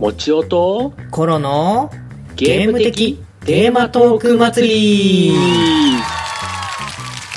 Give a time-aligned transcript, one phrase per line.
[0.00, 1.90] もちおとコロの
[2.34, 3.22] ゲーム的？
[3.44, 5.34] テーマトーク祭り。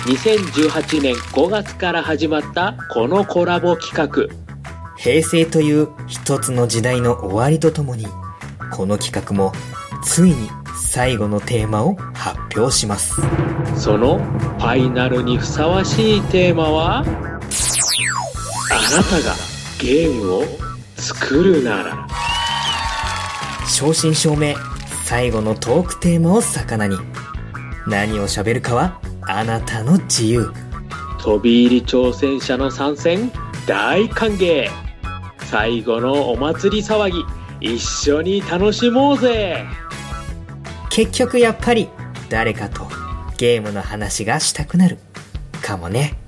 [0.06, 4.34] 2018年5月から始まったこのコラボ企画。
[4.96, 8.08] 平成という一つの時代の終わりとともに
[8.72, 9.52] この企画も
[10.02, 10.50] ついに
[10.82, 13.22] 最後のテーマを発表します。
[13.76, 17.00] そのファイナルにふさわしいテーマは？
[17.00, 17.06] あな
[19.04, 19.36] たが
[19.82, 20.44] ゲームを
[20.96, 22.08] 作るなら
[23.84, 24.56] 正真正銘
[25.04, 26.96] 最後のトークテーマを魚に。
[27.86, 30.54] 何を喋るかはあなたの自由。
[31.20, 33.30] 飛び入り挑戦者の参戦
[33.68, 34.70] 大歓迎。
[35.50, 39.66] 最後のお祭り騒ぎ一緒に楽しもうぜ。
[40.90, 41.90] 結局やっぱり
[42.30, 42.88] 誰かと
[43.38, 44.98] ゲームの話がしたくなる
[45.62, 46.23] かもね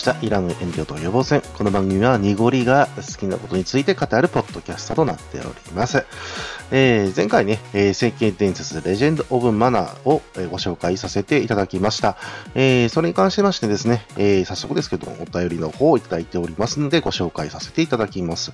[0.00, 0.16] した。
[0.22, 1.42] イランの遠慮と予防戦。
[1.58, 6.04] この番組は、濁りが好きなことについて語るポッドキャストとなっております。
[6.72, 12.16] えー前回ね、えー、聖剣伝説レジェンド・オブ・マナーを、ご紹介させていただきました。
[12.54, 18.52] えーそれに関しましてですね、えー早速ですけども、お便りの方をいただいておりますので、ご紹介させていただきます。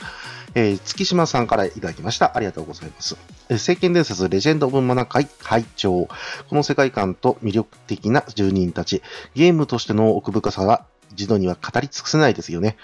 [0.56, 2.36] えー月島さんからいただきました。
[2.36, 3.16] ありがとうございます。
[3.50, 6.08] えー聖剣伝説レジェンド・オブ・マナー会会長。
[6.48, 9.00] この世界観と魅力的な住人たち、
[9.36, 12.76] ゲームとしての奥深さは、自度には語り尽くせないですよね。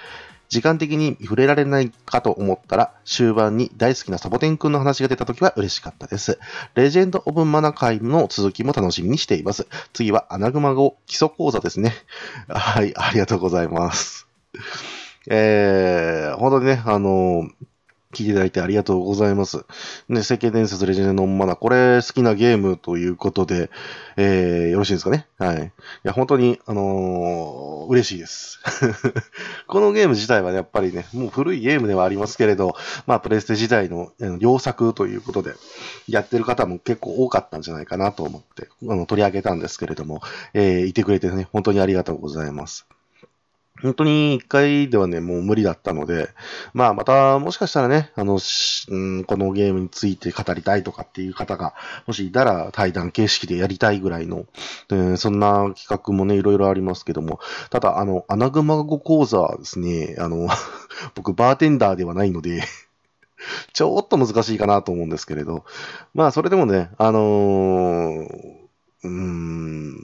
[0.53, 6.39] 時間的に触れられないかと思ったら、終盤に大好きなサボテンくんの話が出た時は嬉しかったです。
[6.75, 9.67] レジェンド・オブ・マナ会の続きも楽しみにしています。
[9.95, 11.95] 次はアナグマ語基礎講座ですね。
[12.49, 14.27] はい、ありがとうございます。
[15.31, 17.49] えー、本当にね、あの
[18.13, 19.65] 聞いていただいてありがとうございます。
[20.09, 23.71] ね、世間伝説レジェンド・オブ・マナ、これ好きなゲームということで、
[24.17, 25.27] えー、よろしいですかね？
[25.39, 25.65] はい。
[25.65, 25.71] い
[26.05, 28.61] や、本当に、あのー嬉しいです。
[29.67, 32.77] このゲーム自体はねやっぱりね、もう古いゲームではありますけれど、
[33.09, 35.55] まあ、プレステ時代のあの良作ということで、
[36.07, 40.21] やってる方も結構多かったんじゃないかなと思って、あの、取り上げたんですけれども、
[40.55, 42.87] えーいてくれてね、本当にありがとうございます。
[43.83, 46.29] 本当に一回ではね、もう無理だったので、
[46.73, 48.39] まあまた、もしかしたらね、あの、
[48.89, 51.75] うん、このゲームについて語りたいとかっていう方が、
[52.07, 54.47] もしいたら対談形式でやりたいぐらいの、
[54.91, 60.49] えーそんな企画もね、いろいろありますけども、ただ、あの、アナグマ語講座はですね、あの、
[61.15, 62.63] 僕、バーテンダーではないので、
[63.73, 65.65] ちょっと難しいかなと思うんですけれど、
[66.15, 68.63] まあ、それでもね、あのー
[69.05, 69.95] うーん、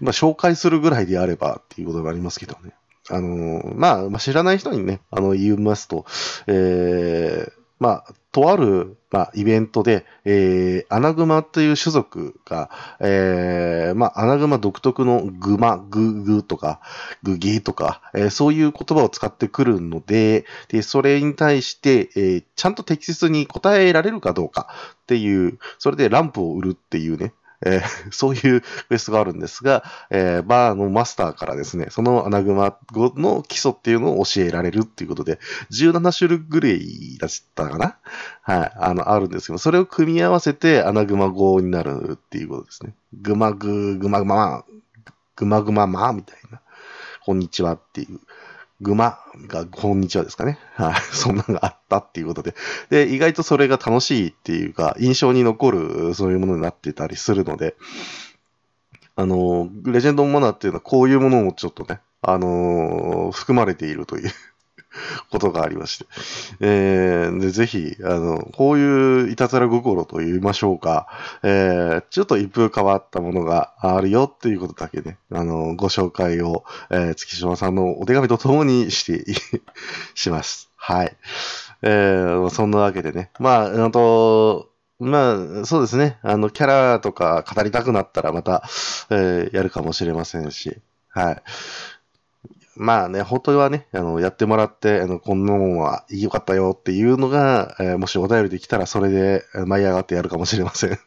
[0.00, 2.72] まあ、紹介するぐらいであればっていうことがありますけどね。
[3.10, 6.04] あのまあ、知らない人にね、あの、言いますと、
[6.46, 12.70] えー、まあ、とある、まあ、イベントで、えー、アナグマという種族が、
[13.00, 16.80] えー、まあ、アナグマ独特のグマ、ググとか、
[17.22, 24.68] グゲとか、えーそういう言葉を使ってくるので、で、それに対して、えーちゃんと適切に答えられるかどうか
[25.02, 27.32] っていう、それでランプを売るっていうね、
[27.64, 35.38] えーそういうクエストがあるんですが、えーバーのマスターからですね、そのアナグマ語の基礎っていうのを教えられるっていうことで、
[35.72, 37.96] 17種類ぐらいだったかな？
[38.42, 42.94] はい、あの、あるんですけど、それを組み合わせてアナグマ語になるっていうことですね。
[43.12, 44.64] グマグ、グマグマ、
[45.36, 46.60] グマグママみたいな。
[47.24, 48.20] こんにちはっていう。
[48.80, 49.18] グマ
[49.48, 50.58] がこんにちはですかね。
[50.74, 50.94] はい。
[51.12, 52.54] そんなのがあったっていうことで。
[52.90, 57.76] で、意外とそれが楽しいっていうか、印象に残るそういうものになってたりするので、
[59.16, 64.30] あの、レジェンド・オン・マナーっていうのはこういうものもちょっとね、あの含まれているという
[65.30, 66.06] ことがありまして。
[66.60, 71.06] えー、で、ぜひ、あの、こういういたずら心と言いましょうか、
[71.42, 79.24] えー、ちょっと一風変わったものがあるよっていうことだけね、あの、ご紹介を、えー、月島さんのお手紙とともにして、
[80.14, 80.70] します。
[80.76, 81.16] はい。
[81.82, 83.30] えー、そんなわけでね。
[83.38, 86.18] まあ、あと、まあ、そうですね。
[86.22, 88.64] あの、キャラとか語りたくなったらまた、
[89.10, 90.78] えーやるかもしれませんし、
[91.10, 91.42] はい。
[92.78, 100.98] まあね、本当はね、あの、やってもらって、あの、こんなもんは良かったよっていうのが、えーもしお便りできたらそれで舞い上がってやるかもしれません。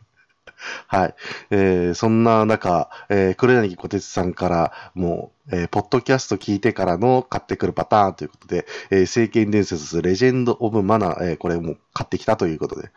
[0.88, 1.16] はい。
[1.50, 12.90] えー、そんな中、えー、黒柳小鉄さんから、もう、えー、ポッドキャスト聞いてからの買ってくるパターンということで、えー、聖剣伝説レジェンド・オブ・マナー、えー、これも買ってきたということで、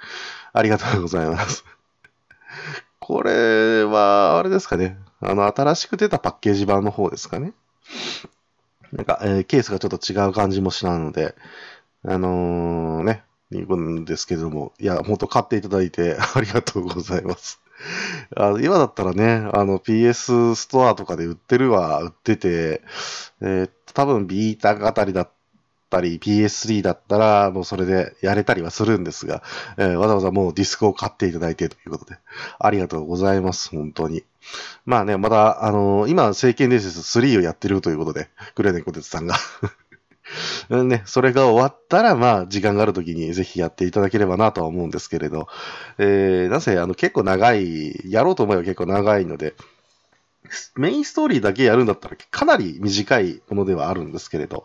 [0.52, 1.64] ありがとうございます。
[3.00, 4.98] これは、あれですかね。
[5.20, 7.52] あの、新しく出たパッケージ版の方ですかね。
[8.94, 11.34] なんか、えーケースがちょっと違う感じもしないので、
[12.04, 17.60] あのーね、いくんですけども、いや、本当買っていただいて ありがとうございます。
[18.36, 22.82] あ今だったらね、あの PS ストアとかで売ってるは売ってて、
[23.42, 25.30] えー多分ビータあたりだっ
[25.90, 29.42] たり PS3 だったらもうそれでやれたりはするんですが、
[29.78, 32.18] えーわざわざもうディスクを買っていただいてということで、
[32.58, 34.24] ありがとうございます、本当に。
[34.84, 39.36] まあね、また、あの今、聖剣伝説3をやってるということで、グレネコテツさんが。
[40.70, 45.48] ね、それが終わったら、まあ、時間があるときにぜひやっていただければなとは思うんですけれど、
[45.98, 49.54] えー、なぜ、あの、結構長い、やろうと思えば結構長いので、
[50.76, 54.64] メインストーリーだけやるんだったらかなり短いものではあるんですけれど、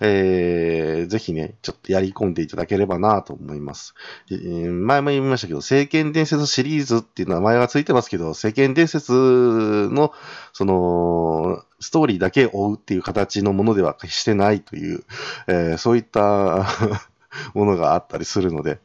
[0.00, 3.94] えー、ぜひね、ちょっとやり込んでいただければなと思います。
[4.30, 10.12] えー前も言いましたけど、聖剣伝説シリーズっていう名前はついてますけど、聖剣伝説の、
[10.52, 15.04] その、ストーリーだけ追うっていう形のものでは決してないという、
[15.46, 16.66] えーそういった
[17.54, 18.80] ものがあったりするので、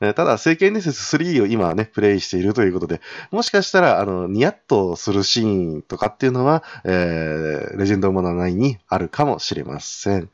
[0.00, 3.00] え ただ、聖剣伝説3を今ね、プレイしているということで、
[3.30, 10.30] もしかしたら、あの、ニヤッとするシーンとかっていうのは、えーレジェンドモナ9にあるかもしれません。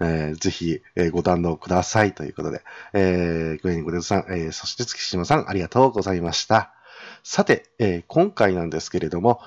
[0.00, 6.72] えーぜひ、えーご堪能くださいということで、えー、グレニコデズさん、えーそして月島さん、ありがとうございました。
[7.24, 9.40] さて、えー今回なんですけれども、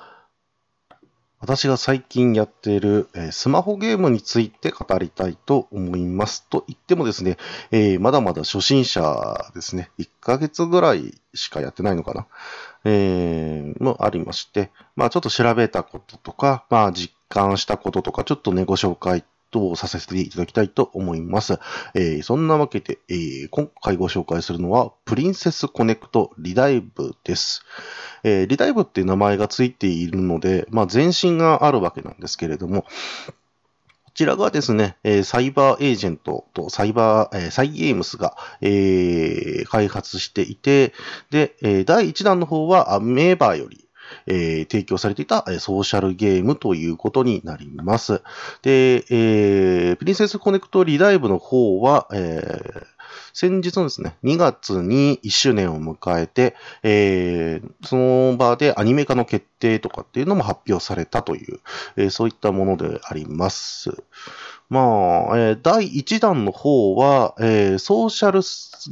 [1.38, 6.46] 私が最近やっている、えスマホゲームについて語りたいと思います。
[6.48, 7.36] と言ってもですね、
[7.70, 9.90] えーまだまだ初心者ですね。
[9.98, 12.26] 1ヶ月ぐらいしかやってないのかな。
[12.84, 19.22] えーもありまして、まあちょっと調べたこととか、まあ実感したこととか、ちょっとね、ご紹介
[19.56, 21.58] とさせていただきたいと思います。
[21.94, 27.64] えーそんなわけで、えー今回ご紹介するのは、プリンセスコネクトリダイブです。
[28.22, 32.88] えーリダイブっていう名前がついているので、まあ前身があるわけなんですけれども、こ
[34.14, 40.92] ちらがですね、サイバーエージェントとサイバー、サイゲームスが、えー開発していて、
[41.30, 43.85] で、第1弾の方はアメーバーより、
[44.26, 48.22] えー提供されていたソーシャルゲームということになります。
[48.62, 52.86] で、えープリンセスコネクトリダイブの方は、えー
[53.32, 61.60] 先日のですね、2月に1周年を迎えて、えーその場でアニメ化の決定とかっていうのも発表されたという、
[61.96, 63.90] えーそういったものであります。
[64.68, 64.82] まあ、
[65.38, 68.40] えー第1弾の方は、えーソーシャル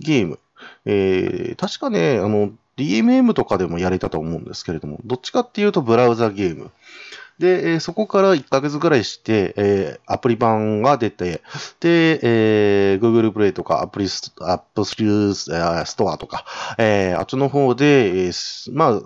[0.01, 0.39] ゲーム。
[0.87, 6.71] えー確かね、あの、DMM とかでもやれたと思うんですけれども、どっちかっていうとブラウザゲーム。
[7.39, 11.43] で、えーそこから1ヶ月ぐらいして、えーアプリ版が出て、
[11.81, 14.63] で、えー Google Play とか Apple St- App
[15.85, 16.45] Store とか、
[16.79, 19.03] えーあっちの方で、えーまあ、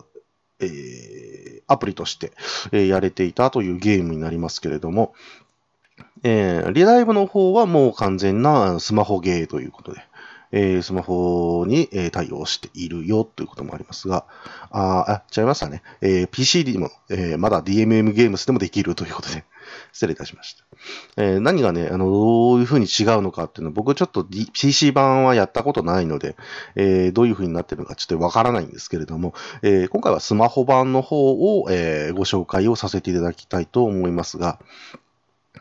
[0.60, 2.32] えーアプリとして、
[2.72, 5.14] えーやれていたというゲームになりますけれども、
[6.22, 10.00] えーリダイブの方はもう完全なスマホゲーということで、
[10.52, 14.24] えースマホに、えー対応しているよということもありますが、
[14.70, 15.82] あーあ、違いましたね。
[16.00, 19.44] えー PC でも、えーまだ DMM ゲームスでもできるということで、
[19.92, 20.64] 失礼いたしました。
[21.16, 26.36] えー何がね、あの、どういう風に違うのかっていうのは、僕ちょっと、D、PC 版はやったことないので、
[26.76, 34.58] えーどういう風になってるのかちょっとわからないんですけれども、えー今回はスマホ版の方を、えーご紹介をさせていただきたいと思いますが、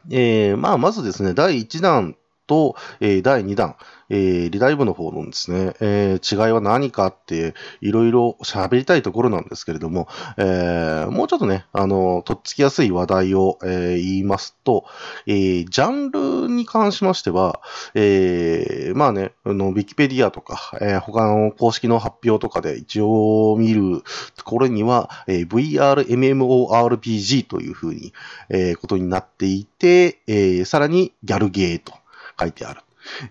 [0.09, 2.15] えーまあ、まずですね、第1弾
[2.47, 3.75] と、えー第2弾、
[4.09, 14.85] えーリダイブの方のですね、えー違いは何かって、いろいろ喋りたいところなんですけれども、えーもうちょっとね、あの、とっつきやすい話題を、えー言いますと、
[15.25, 17.59] えージャンルに関しましては、
[17.95, 24.03] えーまあね、あの、ウィキペディアとか、えー他の公式の発表とかで一応見る
[24.35, 28.13] ところには、えー VRMMORPG というふうに、
[28.49, 31.93] えーことになっていて、えーさらにギャルゲーと。
[32.39, 32.81] 書いてある。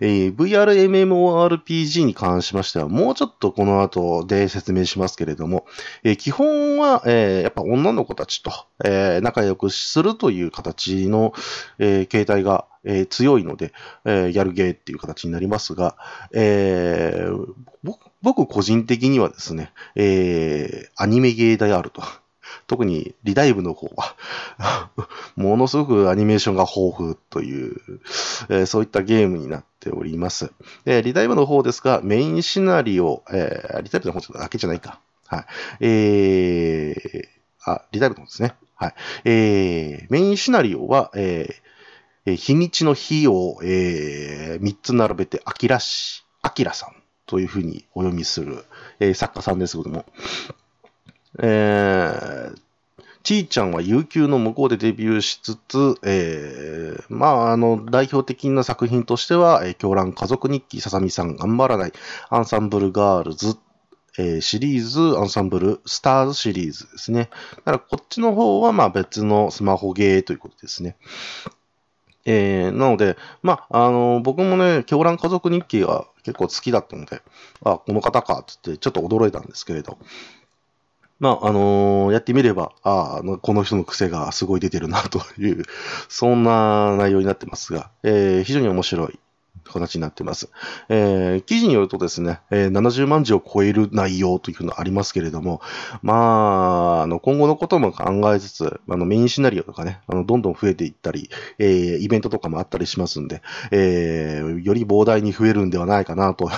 [0.01, 5.65] えー VRMMORPG に関しましては、もうちょっとこの後で説明しますけれども、
[6.03, 8.51] えー基本は、えーやっぱ女の子たちと、
[8.83, 11.33] えー仲良くするという形の、
[11.79, 13.71] えー形態が、えー強いので、
[14.05, 15.95] えーやるゲーっていう形になりますが、
[16.33, 17.45] えー
[18.23, 22.01] 僕個人的にはですね、えーアニメゲーであると。
[22.67, 24.15] 特にリダイブの方は、
[25.37, 27.81] ものすごくアニメーションが豊富という、
[28.49, 30.51] えーそういったゲームになっております。
[30.83, 34.99] で、リダイブの方ですが、メインシナリオ、えーリダイブの方だけじゃないか。
[35.27, 35.45] はい。
[35.79, 38.55] えー、あ、リダイブの方ですね。
[38.75, 38.93] はい。
[39.23, 46.95] えー、メインシナリオは、えー、日にちの日を、えー、3つ並べて、アキラし、アキラさん
[47.25, 48.65] というふうにお読みする、
[48.99, 50.05] えー作家さんですけども、
[51.39, 52.57] えー、
[53.23, 61.93] ちーちゃんは悠久の向こうでデビューしつつ、えー、まあ、あの、代表的な作品としては、えー、狂乱家族日記、ささみさん頑張らない、
[62.29, 63.57] アンサンブルガールズ、
[64.17, 67.29] えーシリーズ、アンサンブル、スターズシリーズですね。
[67.57, 70.95] だからこっちの方は、まあ別のスマホゲーということですね。
[72.25, 77.21] えー、なので、まあ、あの、僕もね、狂乱家族日記が結構好きだったので、
[77.63, 79.97] あ、この方か、つってちょっと驚いたんですけれど、
[81.19, 85.63] まあ、あのーやってみれば、ああ、この人の癖がすごい出てるな、という、
[86.09, 89.19] そんな内容になってますが、えー非常に面白い
[89.65, 90.49] 形になってます。
[90.89, 95.59] えー記事によるとですね、えー70万字を超える内容というのありますけれども、
[96.03, 96.13] ま
[96.99, 106.49] あ、あの、今後のことも考えつつ、あの、メインシナリオとかね、あの、どんどん増えていったり、えーイベントとかもあったりしますんで、えより膨大に増えるんではないかなと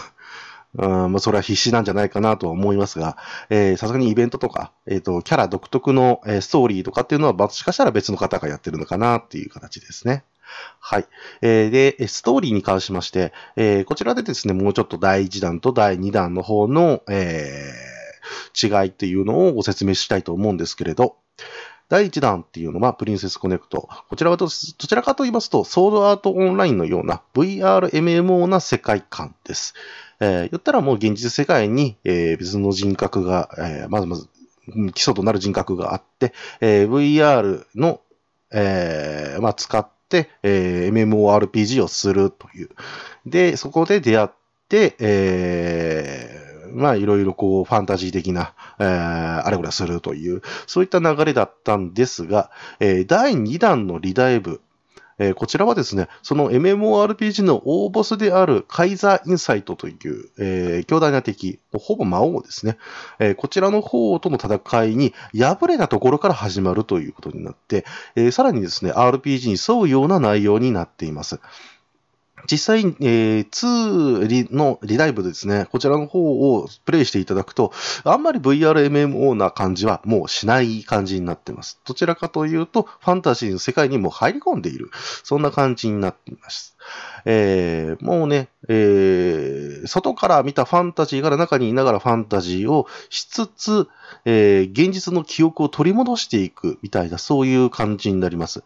[0.73, 3.17] まあ、それは必死なんじゃないかなとは思いますが、
[3.77, 10.23] さすがにイベントとか、えっ、と、キャラ独特の、えーストーリーとかっていうのは、もしかしたら別の方がやってるのかなっていう形ですね。
[10.79, 11.07] はい。
[11.41, 17.99] えーで、ストーリーに関しまして、えーこちらでですね、もうちょっと第1弾と第2弾の方の、えー
[18.61, 21.17] 違いっていうのをご説明したいと思うんですけれど、
[21.87, 23.89] 第1弾っていうのは、プリンセスコネクト。
[24.09, 29.73] こちらはど、どちらかと言いますと、ソードアートオンラインのような VRMMO な世界観です。
[30.19, 34.27] えー言ったらもう現実世界に、えー別の人格が、えーまずまず、
[34.93, 38.01] 基礎となる人格があって、えー VR の、
[38.51, 42.69] えーまあ、使って、えー MMORPG をするという。
[43.25, 44.29] で、そこで出会っ
[44.69, 54.61] て、えーまあ、いろいろこう、ファンタジー的な、えーあれこれするという、そういった流れだったんですが、えー第2弾のリダイブ、
[55.19, 62.77] えーこちらはですね、その MMORPG の大ボスであるカイザーインサイトという、えー強大な敵、ほぼ魔王ですね、
[63.19, 67.85] えーこちらの方との戦いに敗れたところから始まるということになって、
[68.15, 71.39] えさらにですね、RPG に沿うような内容になっています。
[72.49, 77.71] 実際、えー2リのリダイブですね、こちらの方をプレイしていただくと、
[78.03, 81.79] あんまり VRMMO な感じはもうしない感じになっています。
[81.85, 84.91] どちらかというと、ファンタジーの世界にも入り込んでいる。
[85.23, 86.75] そんな感じになっています。
[87.25, 93.87] えーもうね、えー外から見たファンタジーから中にいながらファンタジーをしつつ、
[94.25, 98.63] えー現実の記憶を取り戻していくみたいな、そういう感じになります。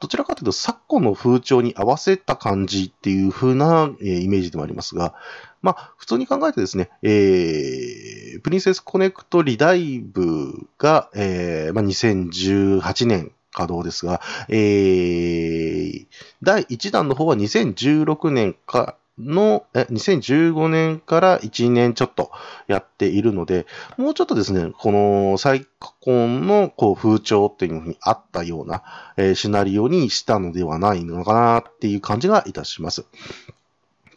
[0.00, 5.14] どちらかというと、昨今の風潮に合わせた感じっていう風な、えーイメージでもありますが、
[5.60, 16.06] まあ、普通に考えてですね、えープリンセスコネクトリダイブが、えーまあ、2018年稼働ですが、えー
[16.42, 22.30] 第1弾の方は2016年かの、え、2015年から1年ちょっと
[22.66, 25.66] やっているので、もうちょっとですね、この再
[26.00, 28.82] 婚のこう風潮っていうのにあったような、
[29.16, 33.04] えーシナリオにしたのではないのかなっていう感じがいたします。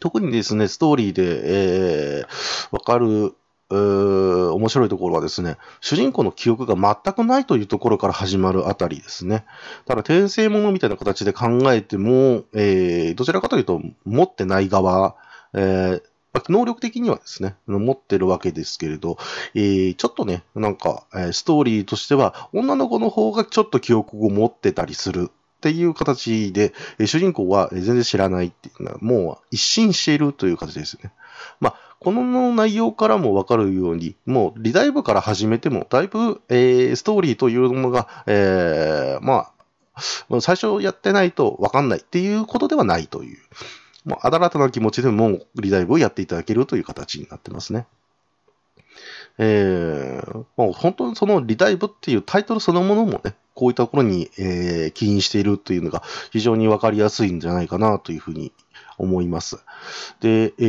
[0.00, 3.34] 特にですね、ストーリーで、えーわかる、
[3.72, 9.44] うー面白いところはですね、主人公の記憶が全くないというところから始まるあたりですね。
[9.86, 15.16] ただ、転生ものみたいな形で考えても、えーどちらかというと、持ってない側、
[15.54, 16.02] えー
[16.48, 19.18] 能力的にはですね、持ってるわけですけれど、
[19.54, 31.12] えーちょっとね、なんか、えーストーリーとしては、女の子の方がちょっと記憶を持ってたりするっていう形で、えー主人公は全然知らないっていうのは、もう一新しているという形ですね。
[31.60, 39.52] まあ、この内容からもわかるように、もうリダイブから始めても、だいぶ、えーストーリーというのが、えーま
[39.94, 43.38] あ、最初やってないとわかんないっていうことではないという。
[44.04, 47.86] もう、あだらたな気持ちでもうリダイブをやっていただけるという形になってますね。
[49.38, 58.52] えー、もう本当にそのリダイブっていうタイトルそのものもね、こういったところに、えー起因しているというのが非常にわかりやすいんじゃないかなというふうに
[58.98, 59.58] 思います。
[60.20, 60.62] で、え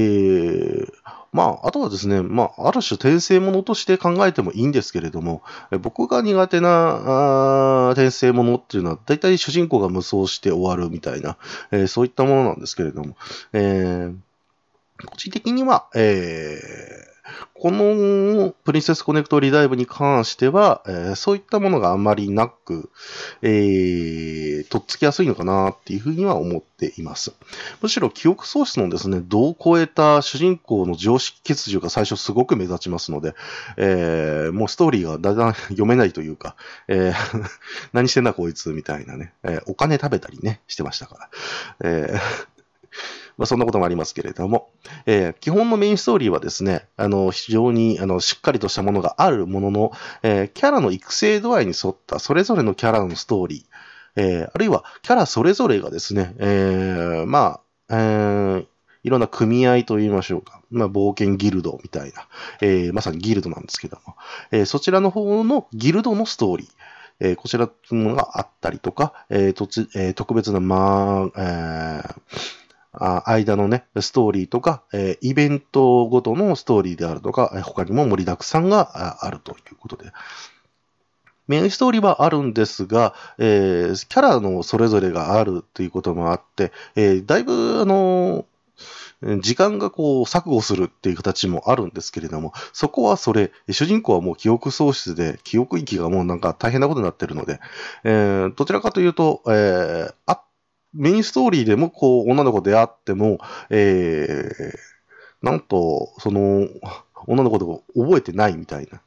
[0.85, 0.87] ー
[1.31, 5.41] まあ、あとはですね、まあ、ある種転生ものとして考えてもいいんですけれども、
[5.81, 11.37] 僕が苦手な転生ものっていうのは、大体主人公が無双して終わるみたいな、
[11.71, 13.15] えーそういったものなんですけれども、
[13.53, 14.15] えー
[15.05, 17.12] 個人的には、えー
[17.53, 22.89] このプリンセスコネクトリダイブに関しては、えーそういったものがあまりなく、
[23.41, 27.33] えー、とっつきやすいのかなっていうふうには思っています。
[27.81, 33.35] むしろ記憶喪失のですね、度を超えた主人公の常識欠如が最初すごく目立ちますので、
[33.77, 36.55] えー、もうストーリーがだんだん読めないというか、
[36.87, 37.13] えー
[37.93, 41.29] 何してんだこいつみたいなね、えーお金食べたりね、してましたから。
[41.83, 42.52] えー
[43.37, 44.69] まあ、そんなこともありますけれども、
[45.05, 57.59] えー基本のメインストーリーはですね、あの、非常に、あの、しっかりとしたものがあるものの、えーキャラの育成度合いに沿った、それぞれのキャラのストーリー、えーあるいは、キャラそれぞれがですね、えーま
[57.89, 58.65] あ、えー
[59.05, 60.61] いろんな組合と言いましょうか。
[60.71, 62.25] まあ、冒険ギルドみたいな、
[62.61, 64.15] えーまさにギルドなんですけども、
[64.51, 66.67] えーそちらの方のギルドのストーリー、
[67.19, 72.15] えーこちらのがあったりとか、えーとつえー特別な、まあ、えー
[72.93, 80.11] あ間のね、ストーリーとか、えイベントごとのストーリーであるとか、他にも盛りだくさんがあるということで。
[81.47, 88.45] メインストーリーはあるんですが、えーキャラのそれぞれがあるということもあって、えーだいぶ、あのー
[89.39, 97.61] 時間がこう錯誤するっていう形もあるんですけれども、そこはそれ、主人公はもう記憶喪失で、記憶域がもうなんか大変なことになってるので、
[98.03, 100.41] えどちらかというと、えーあ
[100.93, 104.93] メインストーリーでもこう女の子であっても、えー
[105.43, 106.67] なんと、その、
[107.27, 109.01] 女の子と覚えてないみたいな。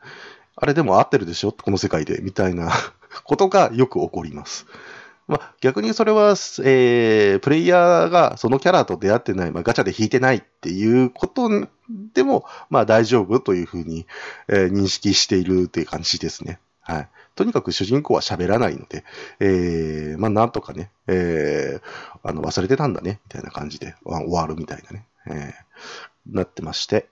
[0.54, 2.70] あれでも合ってるでしょこの世界で、みたいな
[3.24, 4.66] ことがよく起こります。
[5.26, 11.48] まあ、逆にそれは、えー、プレイヤーがそのキャラと出会ってない、まあ、ガチャで引いてないっていうこと
[12.14, 14.06] でも、まあ大丈夫というふうに、
[14.46, 16.60] えー認識しているっていう感じですね。
[16.80, 17.08] はい。
[17.36, 19.04] とにかく主人公は喋らないので、
[19.40, 25.66] えー、まあなんとかね、えー、あの、忘れてたんだね、みたいな感じで終わるみたいなね、えー
[26.28, 27.08] なってまして。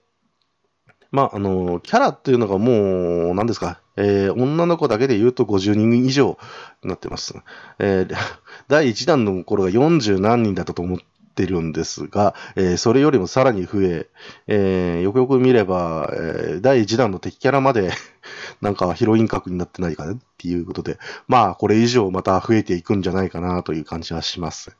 [1.11, 6.37] まあ、あの、キャラっていうのがもう、何ですか、えー女の子だけで言うと50人以上
[6.83, 7.35] になってます。
[7.78, 8.16] えー
[8.66, 10.99] 第1弾の頃が40何人だったと思
[11.34, 14.08] ってるんですが、えーそれよりもさらに増え、
[14.46, 17.90] えーよくよく見れば、えー第1弾の敵キャラまで、
[18.62, 20.98] なんかヒロイン格になってないかなっていうことで、
[21.28, 24.76] まあ、これ以上また増えていくんじゃないかなという感じはします。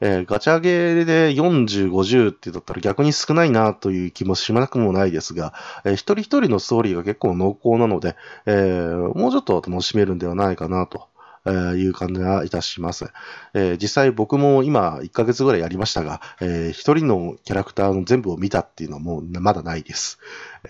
[0.00, 11.07] えーガチャゲーで40、50ってだったら逆に少ないなという気もしなくもないですが、えー一人一人のストーリーが結構濃厚なので、えーもうちょっと楽しめるんではないかなと。
[11.48, 13.10] えーいう感じがいたします。
[13.54, 20.18] えー実際僕も今1ヶ月ぐらいやりましたが、えー一人のキャラクターの全部を見たっていうのはもうまだないです。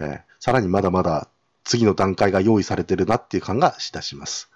[0.00, 1.28] えーさらにまだまだ
[1.64, 4.50] 次の段階が用意されてるなっていう感がいたします。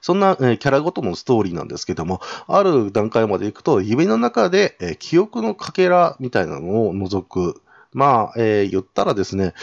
[0.00, 7.60] そんな、えキャラごとのストーリーなんですけども、ある段階まで行くと、夢の中で、え記憶のかけらみたいなのを除く。
[7.92, 9.54] まあ、えー言ったらですね、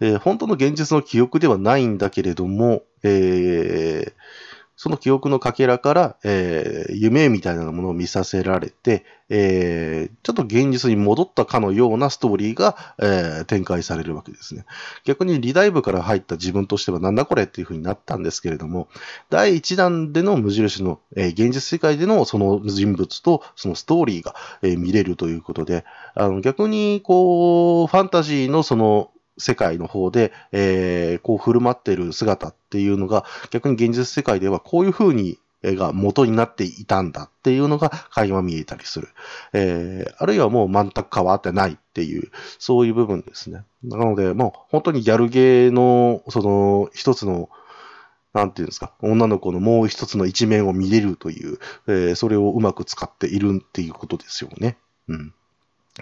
[0.00, 4.12] えー本当の現実の記憶ではないんだけれども、えー
[4.76, 14.64] その記憶のかけらから、えー夢みたいなものを見させられて、えーちょっと現実に戻ったかのようなストーリーが、えー展開されるわけですね。
[15.04, 18.88] 逆にリダイブから入った自分としてはなんだこれっていう風になったんですけれども、
[19.30, 25.84] 第1弾での無印の、えー現実世界でのその人物とそのストーリーが、えー見れるということで、
[26.14, 39.08] あの逆にこう、ファンタジーのその世界の方で、えーこう振る舞ってる姿っていうのが、逆に現実世界ではこういう風に、えが元になっていたんだっていうのが垣間見えたりする。
[39.52, 43.64] えーあるいはもう全く変わってないっていう、そういう部分ですね。
[43.82, 47.48] なので、もう本当にギャルゲーの、その一つの、
[48.34, 54.76] なんていうんですか、女の子のもう一つの一面を見れるという、えーそれをうまく使っているっていうことですよね。
[55.08, 55.34] うん。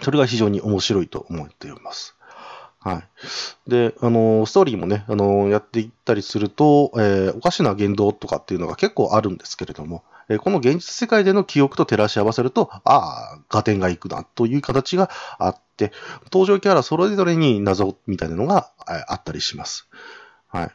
[0.02, 2.16] それが非常に面白いと思っております。
[2.84, 3.02] は
[3.66, 3.70] い。
[3.70, 15.92] で、あの、ストーリーもね、あの、やっていったりすると、えーおかしな言動とかっていうのが結構あるんですけれども、えーこの現実世界での記憶と照らし合わせると、ああ、合点がいくなという形があって、
[16.30, 19.88] 登場キャラそれぞれに謎みたいなのがえあったりします。
[20.48, 20.70] はい。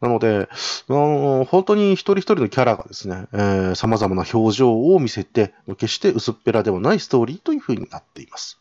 [0.00, 0.48] なので、
[0.88, 8.58] あの本当に一人一人のキャラがですね、えー様々な表情を見せて、決して薄っぺらではないストーリーという風になっています。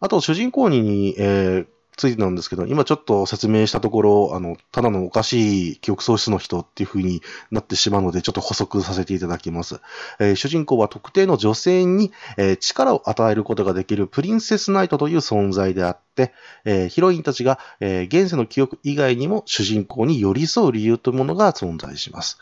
[0.00, 1.66] あと、主人公に、えー
[2.00, 9.80] ついてなんですけど、今ちょっと説明したところ、あの、ただのおかしい記憶喪失の人っていう風になってしまうので、ちょっと補足させていただきます。
[10.18, 16.32] えー主人公は特定の女性に、えー力を与えることができるプリンセスナイトという存在であって、
[16.64, 22.38] えーヒロインたちが、え現世の記憶以外にも主人公に寄り添う理由というものが存在します。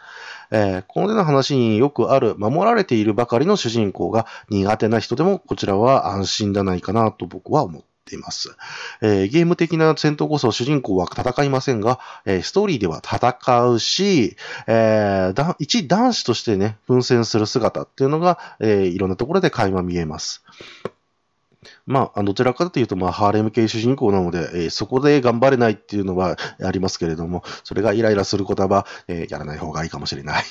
[0.53, 8.57] えこのような話によくある守られているばかりの主人公が苦手な人でもこちらは安心じゃないかなと僕は思ってっています。
[9.03, 20.43] えーゲーム的な戦闘こそ主人公は戦いませんが、えーストーリーでは戦うし、えーだ一男子としてね、奮戦する姿っていうのが、えーいろんなところで垣間見えます。
[21.87, 30.45] まあ、どちらかというと、まあ、ハーレム系主人公なので、えーそこで頑張れないっていうのはありますけれども、それがイライラすることは、えーやらない方がいいかもしれない。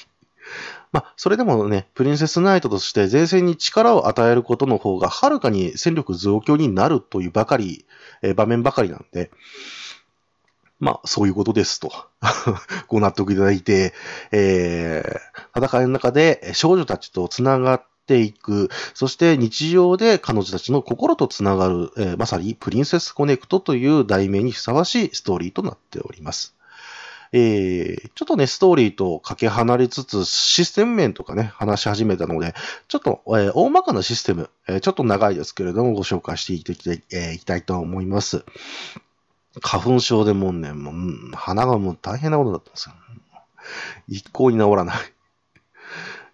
[0.92, 7.86] まあ、それでもね、プリンセスナイトとして前線に力を与えることの方が、はるかに戦力増強になるというばかり、
[8.22, 9.32] えー場面ばかりなんで、
[10.80, 11.92] まあ、そういうことですと。
[12.88, 13.94] ご納得いただいて、
[14.32, 26.57] えー戦いの中で少女たちと繋がっていく、そして日常で彼女たちの心と繋がる、えーまさにプリンセスコネクトという題名にふさわしいストーリーとなっております。
[27.34, 32.56] えーちょっとね、ストーリーとかけ離れつつ、システム面とかね、話し始めたので、
[32.88, 38.44] ちょっと、えー大まかなシステム、えーちょっと長いですけれども、ご紹介していきたい,、えーいきたいと思います。
[39.62, 42.96] 花粉症でもうね、もう鼻がもう大変なことだったんですよ。
[44.08, 44.98] 一向に治らない。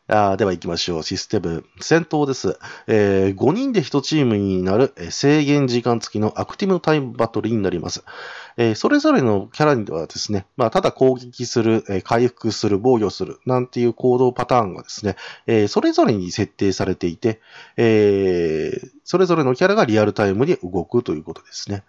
[0.10, 1.04] あでは行きましょう。
[1.04, 1.63] システム。
[1.80, 2.60] 戦闘です。
[2.88, 8.04] えー5人で1チームになるえ制限時間付きのアクティブタイムバトルになります。
[8.58, 15.16] えーそれぞれのキャラにはですね、まあ、ただ攻撃する、えー回復する、防御する、なんていう行動パターンがですね、
[15.48, 17.39] えーそれぞれに設定されていて、
[17.78, 21.84] えーそれぞれのキャラがリアルタイムで動くということですね。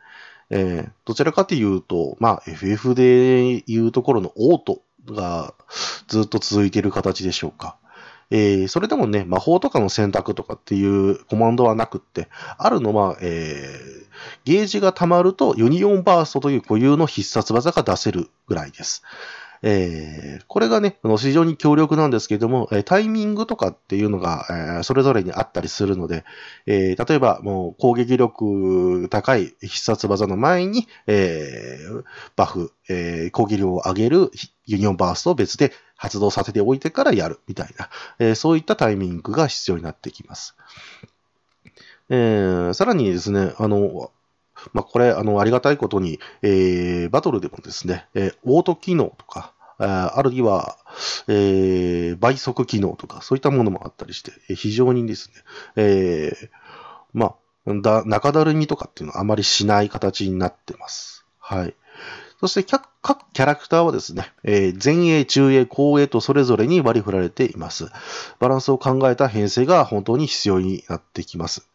[0.51, 5.53] えーどちらかというと、まあ、FF でいうところのオートが
[6.07, 7.77] ずっと続いている形でしょうか。
[8.31, 14.05] えーそれでもね、魔法とかの選択とかっていうコマンドはなくって、あるのは、えー
[14.45, 19.03] ゲージが溜まるとユニオンバーストという固有の必殺技が出せるぐらいです。
[19.67, 26.25] えーこれがね、あの非常に強力なんですけれども、えタイミングとかっていうのが、えそれぞれにあったりするので、
[26.67, 32.05] え例えばもう攻撃力高い必殺技の前に、えー
[32.37, 34.31] バフ、え攻撃力を上げる
[34.67, 40.55] ユニオンバーストを別で発動させておいてからやるみたいな、えそういったタイミングが必要になってきます。
[42.11, 44.11] えーさらにですね、あの、
[44.73, 50.79] まあ、これ、あの、ありがたいことに、えーバトルでもですね、えーオート機能とか、あるいは、
[51.29, 55.35] えー倍速機能とか、そういったものもあったりして、非常にですね、
[55.77, 56.49] えー
[57.13, 57.35] ま
[57.67, 61.25] あ、だ、中だるみとかっていうのはあまりしない形になってます。
[61.39, 61.75] はい。
[62.41, 67.87] そして各各キャラクターはですね、えー前衛、中衛、後衛とそれぞれに割り振られています。
[68.39, 71.69] バランスを考えた編成が本当に必要になってきます。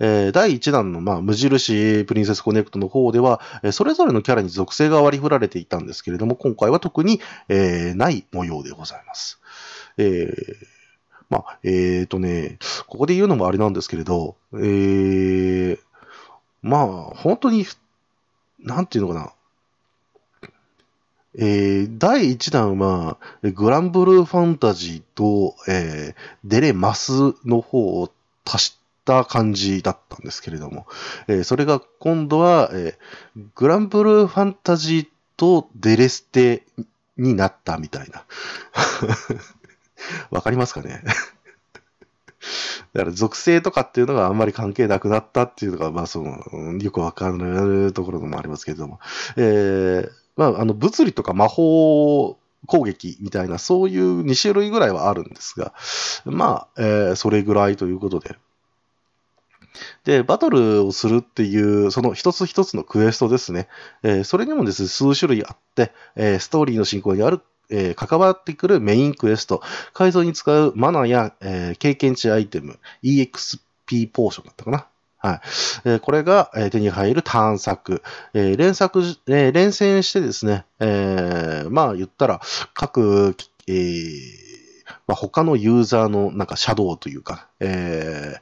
[0.00, 9.40] えー第1弾の、まあ、無印プリンセスコネクトの方では、えーそれぞれのキャラに属性が割り振られていたんですけれども、今回は特に、えーない模様でございます。
[9.96, 10.34] えー
[11.30, 15.78] まあ、えーとね、ここで言うのもあれなんですけれど、え
[16.62, 17.66] まあ、本当に、
[18.60, 19.32] なんていうのかな。
[21.34, 28.10] えー第1弾は、グランブルーファンタジーと、えーデレマスの方を
[28.44, 28.77] 足し
[29.08, 30.86] た感じだったんですけれども、
[31.28, 36.64] えーそれが今度は、えーグランブルーファンタジーとデレステ
[37.16, 38.24] になったみたいな。
[40.30, 41.02] わかりますかね？
[42.94, 49.00] だから属性とかっていうのがあんまり関係なくなったっていうのが、まあその、よくわかるところもありますけれども、
[49.36, 55.74] えーまあ、あの、物理とか魔法攻撃みたいな、そういう2種類ぐらいはあるんですが、
[56.24, 58.36] まあ、えーそれぐらいということで。
[60.04, 63.68] で、バトルをするっていう、その一つ一つのクエストですね。
[64.02, 69.62] えーそれにもですね、数種類あって、えーストーリーの進行にある、えー関わってくるメインクエスト、
[69.92, 74.86] 改造に使うマナーや、え経験値アイテム、EXP ポーションだったかな。
[75.18, 75.40] はい。
[75.84, 78.02] えーこれが、えー手に入る探索。
[78.34, 82.40] えー連作、えー連戦してですね、えーまあ言ったら、
[82.74, 83.36] 各、
[83.66, 84.48] えー
[85.06, 88.40] まあ、他のユーザーのなんかシャドウというか、えー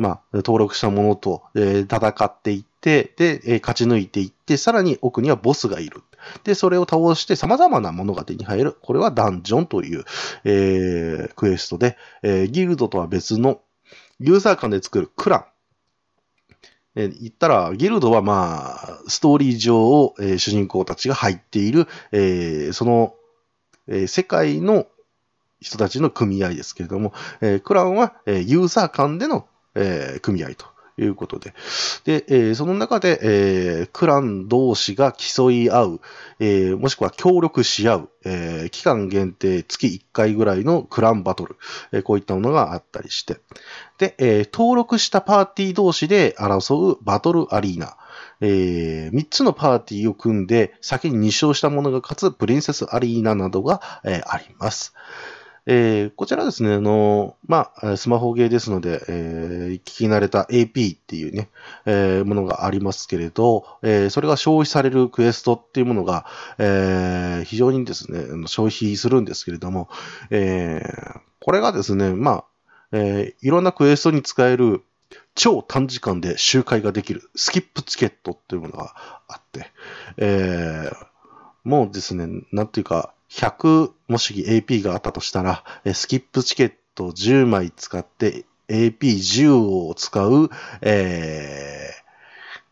[0.00, 6.02] まあ、登録したものと、え戦っていって、で、え勝ち抜いていって、さらに奥にはボスがいる。
[6.44, 8.76] で、それを倒して様々なものが手に入る。
[8.82, 10.04] これはダンジョンという、
[10.44, 13.60] えークエストで、えーギルドとは別の
[14.18, 15.44] ユーザー間で作るクラン。
[16.96, 23.14] えー言ったら、ギルドはまあ、ストーリー上を、えー主人公たちが入っている、えーその、
[23.86, 24.86] えー世界の
[25.60, 30.66] 人たちの組合ですけれども、えークランは、えーユーザー間での、えー組合と
[30.98, 31.54] いうことで。
[32.04, 36.00] で、えーその中で、えークラン同士が競い合う、
[36.38, 41.56] えーもしくは協力し合う、え期間限定月1回ぐらいのクランバトル、
[41.92, 43.38] えこういったものがあったりして。
[43.98, 47.96] で、え登録したパーティー同士で争うバトルアリーナ。
[48.42, 54.94] えー、3つのパーティーを組んで、先に2勝した者が勝つプリンセスアリーナなどが、えあります。
[55.72, 61.48] えーこちらですね、あの、まあ、スマホゲーですので、えー聞き慣れた AP っていうね、
[61.86, 66.26] えーものがありますけれど、えそれが消費されるクエストっていうものが、
[66.58, 69.88] え非常にですね、消費するんですけれども、
[70.30, 70.82] え
[71.38, 72.44] これがですね、まあ、
[72.90, 74.82] えいろんなクエストに使える
[75.36, 78.92] 超短時間で周回ができるスキップチケットっていうものが
[79.28, 79.70] あって、
[80.16, 80.90] え
[81.62, 85.64] もうですね、なんていうか、100もし AP があったとしたら、
[85.94, 89.56] スキップチケット10枚使って AP10
[89.88, 90.50] を使う、
[90.82, 92.00] えー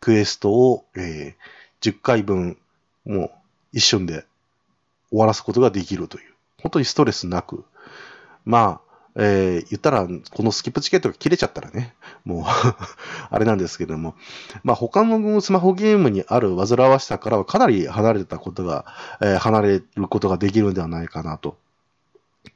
[0.00, 2.56] クエストを、えー10回分、
[3.04, 3.30] もう
[3.72, 4.24] 一瞬で
[5.10, 6.34] 終わらすことができるという。
[6.60, 7.64] 本当にストレスなく。
[8.44, 8.87] まあ、
[9.18, 12.44] えー言ったら、このスキップチケットが切れちゃったらね、もう
[13.30, 14.14] あれなんですけれども、
[14.62, 18.86] まあ他のスマホゲームにある煩わしさからはかなり離れたことが、
[19.20, 21.56] えー離れることができるんではないかなと。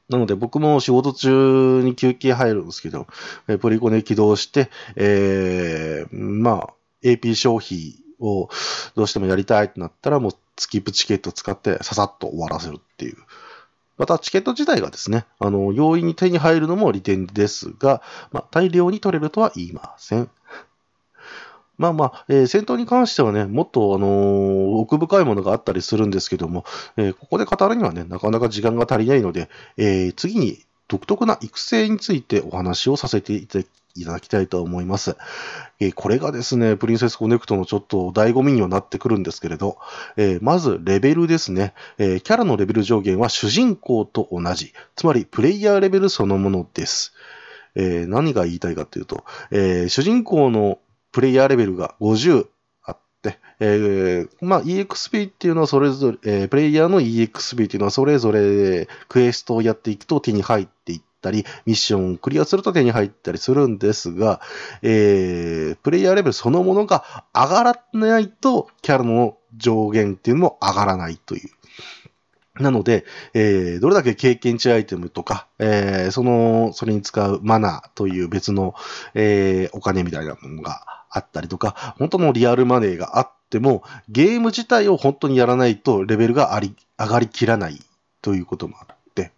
[0.09, 3.07] なので僕も仕事中に休憩入るんですけど、
[3.47, 6.73] えープリコネ起動して、えーまあ、
[7.03, 8.49] AP 消費を
[8.95, 13.17] どうしてもやりたいってなったら、もうスキップチケット使ってささっと終わらせるっていう。
[13.97, 18.01] また、チケット自体がですね、あの、容易に手に入るのも利点ですが、
[18.31, 20.29] まあ、大量に取れるとは言いません。
[21.77, 26.65] まあまあ、えー戦闘に関してはね、もっと、あのー奥深いものがあったりするんですけども、
[26.97, 35.15] えーここで語るにはね、なかなか時間が足りないので、え次に独特な育成についてお話をさせていただいただきたいと思います。
[35.79, 39.77] えーこれがですね、プリンセスコネクトのちょっと醍醐味にはなってくるんですけれど、
[40.17, 47.13] えーまずレベルですね、えーキャラのレベル上限は主人公と同じ、つまりプレイヤーレベルそのものです。
[47.75, 50.79] え何が言いたいかというと、え主人公の
[51.11, 52.47] プレイヤーレベルが50
[52.83, 64.41] あって、えーまあ、EXP っていうのはそれぞれ、えープレイヤーの EXP っていうのはそれぞれクエストをやっていくと手に入っていってたり、ミッションをクリアすると手に入ったりするんですが、
[64.81, 71.49] えープレイヤーレベルそのものが上がらないと、キャラの上限っていうのも上がらないという。
[72.61, 78.75] なので、えーどれだけ経験値アイテムとか、えーその、それに使うマナーという別の、
[79.15, 87.79] えーお金みたいなものがあったりとか、本当のリアルマネーがあっても、ゲーム自体を本当にやらないとレベルがあり上がりきらない
[88.21, 89.31] ということもあって、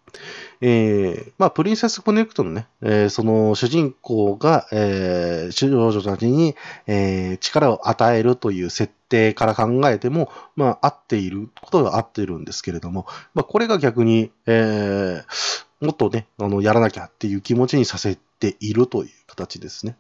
[0.68, 6.56] えーまあ、プリンセスコネクトのね、えーその主人公が、えー、少女たちに、
[6.88, 19.98] えー力を与えるという設定から考えても、まあ、合っていることが合っているんですけれども、まあ、これが逆に、えーもっとね、あの、やらなきゃっていう気持ちにさせているという形ですね。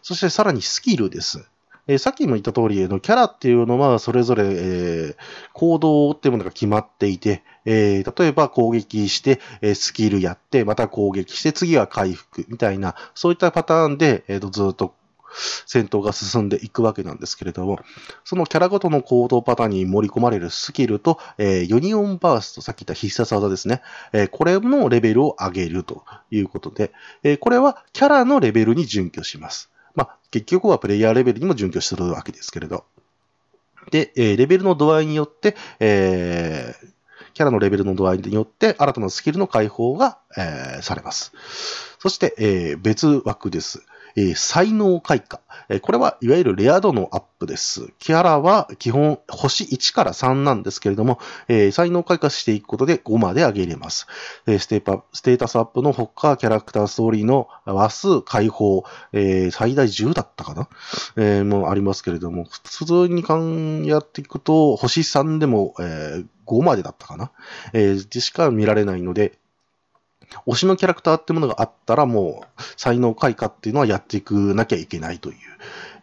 [0.00, 1.44] そしてさらにスキルです。
[1.88, 5.16] えさっきも言った通り、のキャラっていうのはそれぞれ、え
[5.52, 14.94] 行動っていうものが決まっていて、えー例えば攻撃して、えスキルやって、また攻撃して、次は回復みたいな、そういったパターンで、えーとずっと
[15.66, 17.78] 戦闘が進んでいくわけなんですけれども、
[18.24, 23.82] そのキャラごとの行動パターンに盛り込まれるスキルと、えーユニオンバースト、さっき言った必殺技ですね。
[24.12, 29.70] えーこれのレベルを上げるということで、えーこれはキャラのレベルに準拠します。
[29.94, 32.84] まあ、結局はプレイヤーレベルにも準拠するわけですけれど。
[33.90, 36.95] で、えレベルの度合いによって、えー
[37.36, 41.32] キャラのレベルの度合いによって、新たなスキルの解放が、えーされます。
[41.98, 43.84] そして、えー別枠です。
[44.16, 45.40] えー才能開花。
[45.68, 47.88] えこれはいわゆるレア度のアップです。
[47.98, 54.06] キャラは基本星1から3なんですけれども、えー才能開花していくことで5まで上げれます。
[54.46, 60.68] えステーパステータスアップのほか、キャラクターストーリーの話数解放、え最大10だったかな、
[61.16, 67.32] えーもありますけれども、普通にやっていくと、星3でも、え5までだったかな、
[67.72, 69.38] えーでしか見られないので、
[70.46, 75.36] 推しのキャラクターってものがあったら、もう、才能開花っていうのはやっていくなきゃいけないという。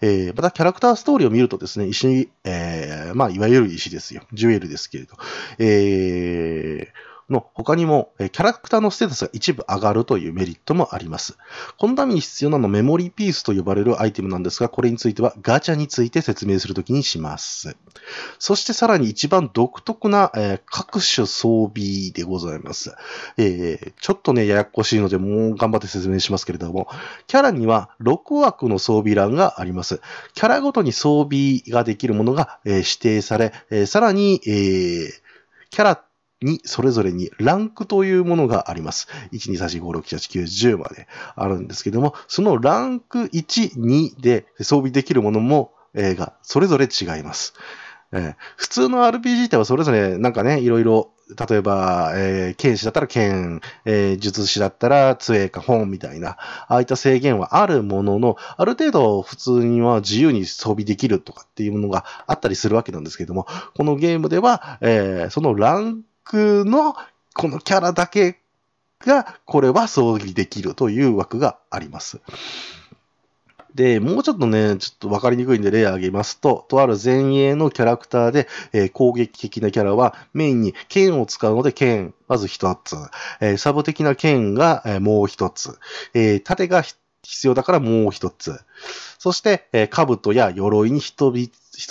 [0.02, 4.24] えーまた、キャラクターストーリーを見るとですね、石、えーまあ、いわゆる石ですよ。
[4.34, 5.16] ジュエルですけれど。
[5.60, 11.38] えーの他にも、キャラクターのステータスが一部上がるというメリットもあります。
[11.78, 17.76] このために必要なのメモリーピースと呼ばれるアイテムなんですが、これについてはガチャについて説明するときにします。
[18.40, 22.96] そしてさらに一番独特な、えー各種装備でございます。
[23.38, 26.88] えーちょっとね、ややこしいので、もう頑張って説明しますけれども、
[27.28, 30.02] キャラには6枠の装備欄があります。
[30.34, 35.10] キャラごとに装備ができるものが、えー指定され、えーさらに、えー
[35.70, 36.04] キャラ
[36.44, 39.08] にそれぞれにランクというものがあります。
[39.32, 47.54] 1、2、3、4、5、6、7、8、9、10まであるんですけども、そのランク1、2で装備できるものも、えーがそれぞれ違います。
[48.12, 51.10] えー普通の RPG ってはそれぞれなんかね、いろいろ、
[51.50, 66.96] 例えば、えー剣士だったら剣、えー術師だったら杖か本みたいな、ああいった制限はあるものの、ある程度普通には自由に装備できるとかっていうものがあったりするわけなんですけども、このゲームでは、えーそのランクの
[67.34, 68.40] このキャラだけ
[69.00, 72.22] が、これは装備できるという枠があります。
[73.76, 82.96] で、もうちょっとね、ちょっとわかりにくいんで例を挙げますと、とある前衛のキャラクターで、えー攻撃的なキャラはメインに剣を使うので剣、まず一つ、
[83.42, 85.80] えーサブ的な剣が、えーもう一つ、
[86.14, 88.60] えー盾がひ必要だからもう一つ、
[89.18, 91.32] そして、えー兜や鎧に一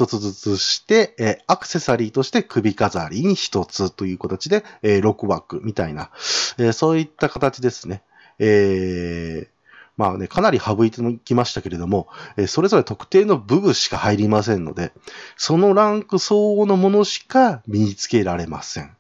[0.06, 6.10] つずつして、えーアクセサリーとして首飾りに一つという形で、えー6枠みたいな、
[6.58, 8.02] えーそういった形ですね。
[8.38, 9.52] えー
[9.98, 14.92] まあね、かなり省いてきましたけれども、えーそれぞれ特定の武具しか入りませんので、
[15.36, 18.96] そのランク相応のものしか身につけられません。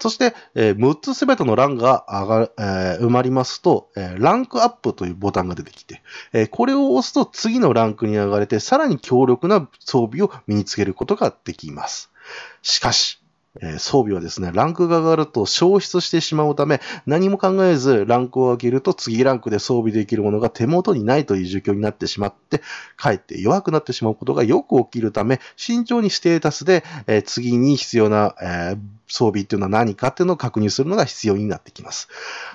[0.00, 12.10] そして、えー6つすべてのランが上がる、えー埋まりますと、えーランクアップというボタンが出てきて、えーこれを押すと次のランクに上がれて、さらに強力な装備を身につけることができます。
[12.62, 13.20] しかし、
[13.60, 22.62] え装備はですね、ランクが上がると消失してしまうため、何も考えずランクを上げると次ランクで装備できるものが手元にないという状況になってしまって、
[22.96, 28.78] かえって弱くなってしまうことがよく起きるため、慎重にステータスで、え次に必要な、えー
[29.10, 32.08] 装備っていうのは何かっていうのを確認するのが必要になってきます。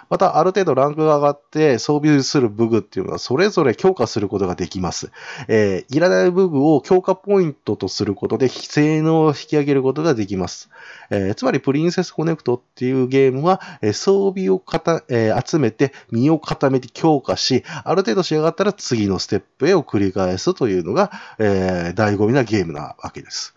[0.09, 5.11] また、ある程度ランクが上がって装備する武具っていうのはそれぞれ強化することができます。
[5.47, 10.69] えーいらない武具を強化ポイントとすることで性能を引き上げることができます。
[11.09, 23.53] えーつまり、プリンセスコネクトっていうゲームは、えー装備をかた、えー集めて、身を固めて強化し、ある程度仕上がったら次のステップへを繰り返すというのが、えー醍醐味なゲームなわけです。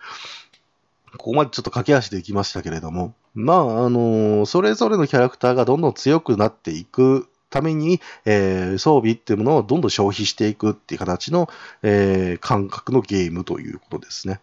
[1.17, 11.49] ここまでちょっと駆け足でいきましたけれども、まあ、あのーそれぞれのキャラクターがどんどん強くなっていくために、えー装備っていうものをどんどん消費していくっていう形の、
[11.83, 14.41] えー感覚のゲームということですね。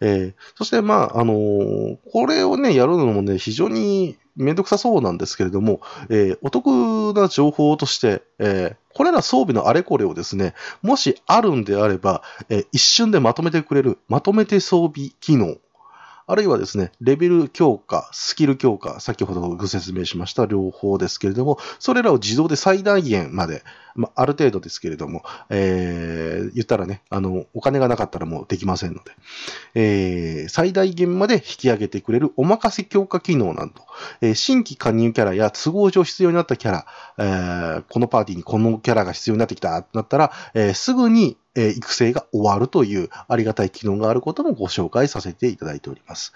[0.00, 15.56] えーそして、まあ、あのーこれをね、やるのもね、非常にめんどくさそうなんですけれども、えーお得な情報として、えこれら装備のあれこれをですね、もしあるんであれば、え一瞬でまとめてくれる、まとめて装備機能、
[16.28, 23.62] あるいはですね、レベル強化、スキル強化、先ほどご説明しました両方ですけれども、それらを自動で最大限まで、
[23.94, 29.12] まあ、ある程度ですけれども、えー言ったらね、あの、お金がなかったらもうできませんので、
[29.74, 33.72] えー最大限まで引き上げてくれるお任せ強化機能など、
[34.20, 36.86] えー新規加入キャラや都合上必要になったキャラ、
[37.18, 46.32] えーこのパーティーにこのキャラが必要になってきたってなったら、えーすぐに、え育成が終わるというありがたい機能があることもご紹介させていただいております。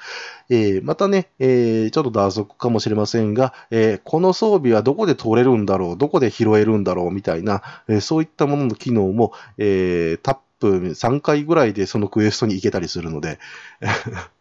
[0.48, 13.38] えまたね、えちょっと打足かもしれませんが、えこの装備はどこで取れるんだろう、どこで拾えるんだろうみたいな、えそういったものの機能も、えタップ3回ぐらいでそのクエストに行けたりするので、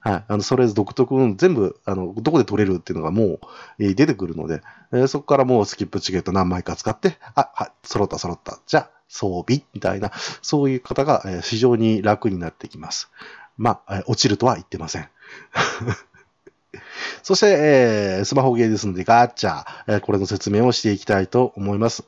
[0.00, 0.24] はい。
[0.28, 3.38] あの、それぞれ独特の全部、あの、どこで取れるっていうのがもう、
[3.80, 8.60] え出てくるので、えそこからもうスキップチケット何枚か使って、あ、はい、揃った揃った。
[8.66, 13.10] じゃあ、装備みたいな、そういう方が、非常に楽になってきます。
[13.56, 15.08] まあ、落ちるとは言ってません。
[17.22, 22.04] そして、えースマホゲーですので、ガチャ、えーこれの説明をしていきたいと思います。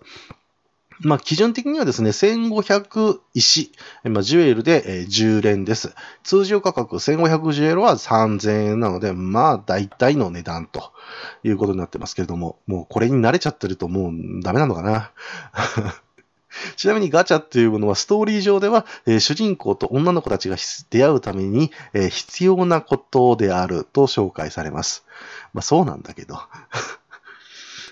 [1.02, 3.72] まあ、基準的にはですね、1500石、
[4.04, 5.94] まあ、ジュエルで、えー10連です。
[6.22, 10.92] 通常価格1500ジュエルは3000円なので、まあ、大体の値段と
[11.42, 15.10] いうことになってますけれども、もうこれに慣れちゃってるともうダメなのかな。
[16.76, 20.56] ちなみにガチャっていうものはストーリー上では、えー主人公と女の子たちが
[20.90, 25.04] 出会うために、えー必要なことであると紹介されます。
[25.52, 26.38] まあそうなんだけど。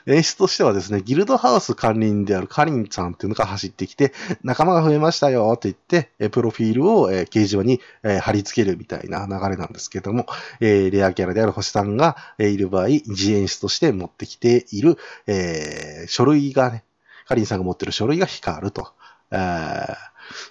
[0.07, 10.25] 演出としてはですね、ギルドハウス管理人であるカリンさんっていうのが走ってきて、仲間が増えましたよって言って、えプロフィールを、えー掲示板に、え貼り付けるみたいな流れなんですけども、
[10.61, 16.85] えレアキャラである星さんが、えいる場合、自演出として持ってきている、え書類がね、
[17.29, 18.93] カリンさんが持ってる書類が光ると。
[19.31, 19.95] えー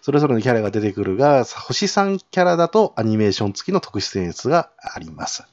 [0.01, 5.43] それぞれのキャラが出てくるが、星3キャラだとアニメーション付きの特殊演出があります。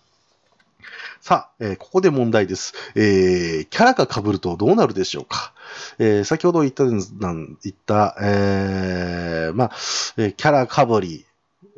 [1.20, 2.72] さあ、えーここで問題です。
[2.94, 5.52] えーキャラが被るとどうなるでしょうか、
[5.98, 9.70] えー先ほど言った、言った、えーまあ、
[10.16, 11.26] キャラ被り、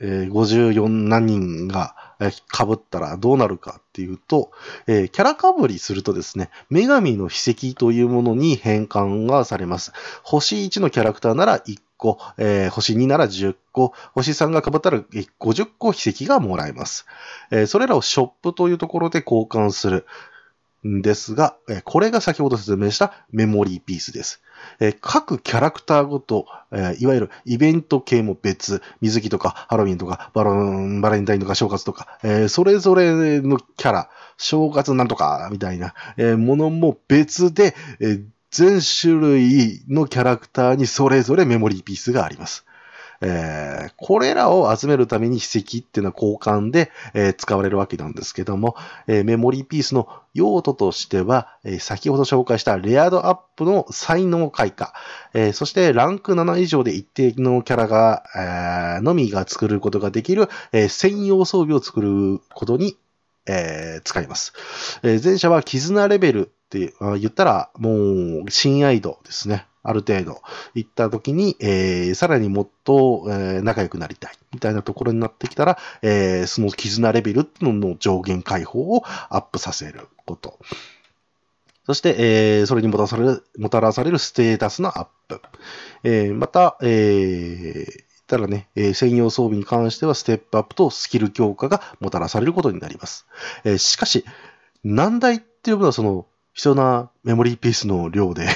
[0.01, 4.51] えー54何人が、被ったらどうなるかっていうと、
[4.87, 9.93] えーキャラ被りするとですね、女神の秘跡というものに変換がされます。
[10.23, 17.07] 星1のキャラクターなら1個、えー星2なら10個、星3が被ったら50個筆跡がもらえます。
[17.51, 20.07] えーそれらをショップというところで交換する
[20.87, 24.41] んですが、これが先ほど説明したメモリーピースです。
[24.81, 42.66] えー各キャラクターごと、えーいわゆるイベント系も別、水着とかハロウィンとかバロンバレンタインとか正月とか、えーそれぞれのキャラ、正月なんとかみたいな、えものも別で、え全種類のキャラクターにそれぞれメモリーピースがあります。
[43.21, 54.93] えーこれらを集めるために筆跡っていうのは交換で、えー使われるわけなんですけども、えーメモリーピースの用途としては、え先ほど紹介したレア度アップの才能開花、
[55.35, 62.97] えそしてランク7以上で一定のキャラが、えのみが作ることができる、え専用装備を作ることに、
[63.47, 64.53] え使います。
[65.03, 69.67] え前者は絆レベルって言ったら、もう、親愛度ですね。
[69.89, 70.43] ある程度、
[70.75, 80.59] 行った時に、えーさらにもっと、えー仲良くなりたい、みたいなところになってきたら、えーその絆レベルのの上限解放をアップさせること。
[81.87, 85.41] そして、えーそれにもたされる、もたらされるステータスのアップ。
[86.03, 93.27] えーまた、えーたらね、えー専用装備に関してはステップアップとスキル強化がもたらされることになります。
[93.65, 94.25] えーしかし、
[94.83, 98.49] 難題っていうのはその、必要なメモリーピースの量で、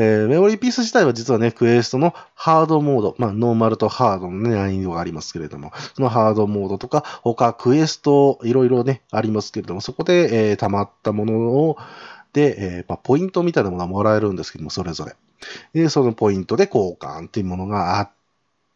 [0.00, 11.76] えーメモリーピース自体は実はね、クエストのハードモード、まあ、ノーマルとハードの、ね、難易度がありますけれども、そのハードモードとか、他クエストいろいろね、ありますけれども、そこで、えー溜まったものを、
[12.32, 15.16] で、えーまあ、ポイントみたいなものがもらえるんですけども、それぞれ。
[15.72, 18.17] で、そのポイントで交換っていうものがあって、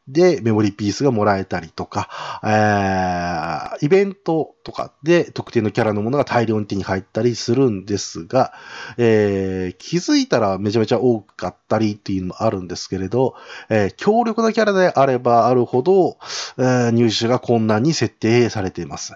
[0.08, 2.08] で、メモリーピースがもらえたりとか、
[2.44, 8.52] えーイベントとかで特定のキャラのものが大量に手に入ったりするんですが、
[8.98, 13.34] えー気づいたらめちゃめちゃ多かったりっていうのもあるんですけれど、
[13.68, 16.18] えー強力なキャラであればあるほど、
[16.58, 19.14] えー入手が困難に設定されています。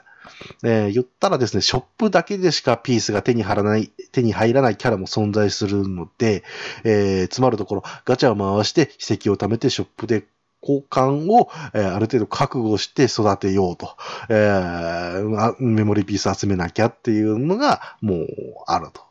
[0.65, 6.43] えー言ったらですね、ショップだけでしかピースが手に入らない、手に入らないキャラも存在するので、
[6.85, 10.25] えーつまるところ、ガチャを回して筆跡を貯めてショップで
[10.63, 13.97] 交換を、えーある程度覚悟して育てようと、
[14.29, 18.27] えーメモリーピース集めなきゃっていうのがもう
[18.67, 19.03] あると。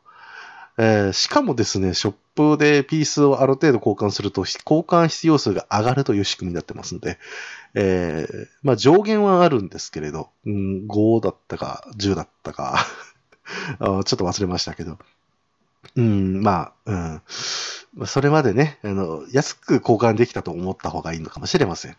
[0.78, 7.18] えーしかもですね、ショップでピースをある程度交換すると、交換必要数が上がるという仕組みになってますので、
[7.74, 12.86] えーまあ上限はあるんですけれど、うん、5だったか10だったか。
[13.80, 14.98] ちょっと忘れましたけど、
[15.96, 17.22] うん、まあ、
[17.98, 18.08] うん。
[18.08, 21.96] それまでね、あの、安く交換できたと思った方がいいのかもしれません。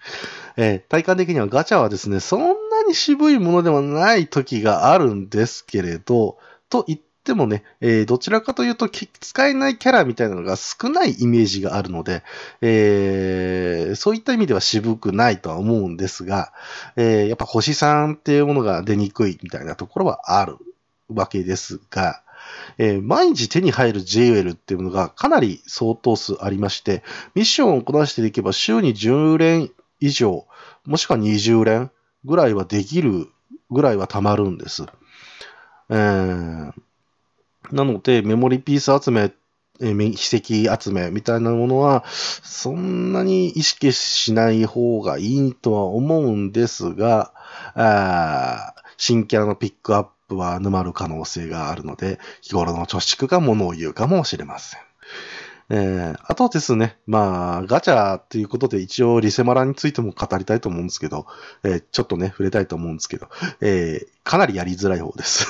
[0.57, 12.23] えー体感的にはガチャはですね、そんなに渋いものではない時があるんですけれど、と言ってもね、えーどちらかというと使えないキャラみたいなのが少ないイメージがあるので、
[12.61, 16.53] えーそういった意味では渋くないとは思うんですが、
[16.97, 20.57] えやっぱ星3っていうものが出にくいみたいなところはある
[21.09, 22.23] わけですが、
[22.79, 27.03] えー毎日手に入る JL っていうのがかなり相当数ありまして、
[27.35, 29.71] ミッションをこなしていけば週に10連
[30.01, 30.47] 以上、
[30.85, 31.91] もしくは20連
[32.25, 33.29] ぐらいはできる
[33.71, 34.85] ぐらいは溜まるんです。
[35.91, 36.73] えー
[37.73, 39.33] なので、メモリピース集め、
[39.81, 47.33] えー筆跡集めみたいなものは、そんなに意識しない方がいいとは思うんですが、
[47.75, 54.81] あ新キャラのピックアッププは沼る可能性があるので、日頃の貯蓄が物を言うかもしれません。
[55.69, 61.27] えーあとですね、まあ、ガチャっていうことで一応リセマラについても語りたいと思うんですけど、
[61.65, 63.29] えーちょっとね、触れたいと思うんですけど、
[63.61, 65.47] えーかなりやりづらい方です。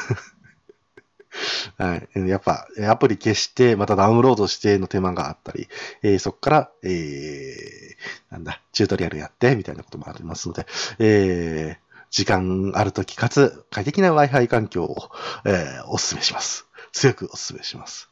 [1.76, 2.28] はい。
[2.28, 5.68] やっぱ、アプリ消して、またダウンロードしての手間があったり、
[6.02, 10.66] えーそこから、えーなんだ、チュートリアルやって、みたいなこともありますので、
[10.98, 14.96] えー時間あるときかつ快適な Wi-Fi 環境を、
[15.44, 16.66] えーお勧めします。
[16.92, 18.08] 強くお勧めします。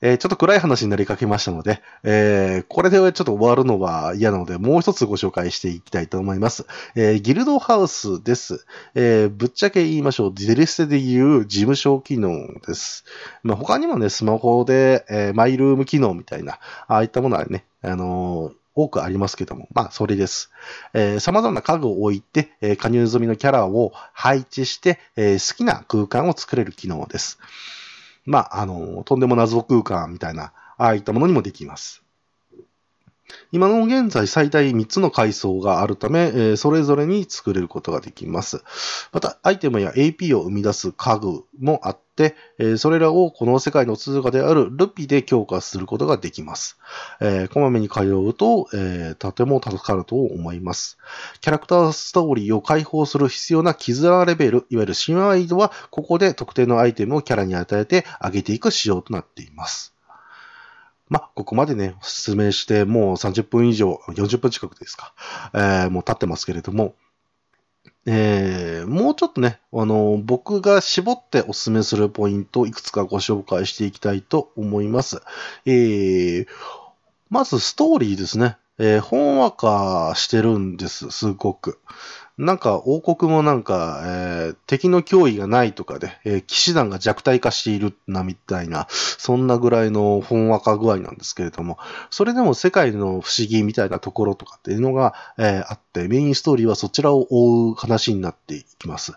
[0.00, 6.66] えーちょっと暗い話になりかけましたので、えーこれでちょっと終わるのは嫌なので、もう一つご紹介していきたいと思います。
[6.96, 8.64] えーギルドハウスです。
[8.94, 10.34] えーぶっちゃけ言いましょう。
[10.34, 12.30] デレステで言う事務所機能
[12.66, 13.04] です。
[13.42, 18.52] まあ、他にもね、スマホで、えーマイルーム機能みたいな、ああいったものはね、あの
[18.82, 20.50] 多くありますけども、まあ、それです。
[20.94, 27.38] えー様々な家具を置いて、えー加入済みのキャラを配置して、えー好きな空間を作れる機能です。
[28.24, 32.02] まあ、あのーとんでも謎空間みたいな、ああいったものにもできます。
[33.52, 38.62] 今の現在最大3つの階層があるため、それぞれに作れることができます。
[39.12, 42.36] また、アイテムや AP を生み出す家具もあって、
[42.78, 46.78] それらをこの世界の通貨であるルピで強化することができます。
[47.52, 48.68] こまめに通うと、
[49.18, 50.98] とても助かると思います。
[51.40, 59.94] キャラクターストーリーを解放する必要な絆レベル、いわゆる神話アイドは、ここで特定のアイテムをキャラに与えて上げていく仕様となっています。
[61.08, 65.14] まあ、ここまでね、説明して、もう30分以上、40分近くですか、
[65.54, 66.94] えーもう経ってますけれども、
[68.06, 75.20] えーもうちょっとね、あの、僕が絞ってお勧めするポイントをいくつかご紹介していきたいと思います。
[75.66, 76.46] えー
[77.30, 78.56] まずストーリーですね。
[78.78, 81.78] えー、ほんわかしてるんです、すごく。
[82.38, 91.78] なんか、王国もなんか、えー敵の脅威がないとかで、えー騎士団が弱体化しているな、みたいな、そんなぐらいのほんわか具合なんですけれども、
[92.10, 99.14] それでも世界の不思議みたいなところとかっていうのが、えーあって、メインストーリーはそちらを追う話になっていきます。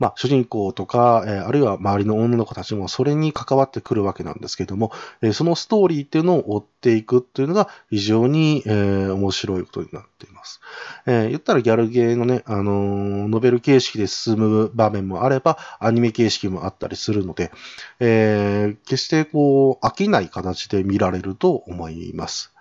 [0.00, 4.90] まあ、主人公とか、えーあるいは周りの女の子たちもそれに関わってくるわけなんですけども、
[5.22, 10.60] えーそのストーリーっていうのを追っていくっていうのが非常に、えー面白いことになっています。
[11.06, 17.50] えー言ったらギャルゲーのね、あのーノベル形式で進む場面もあれば、アニメ形式もあったりするので、
[18.00, 22.52] えー決してこう、飽きない形で見られると思います。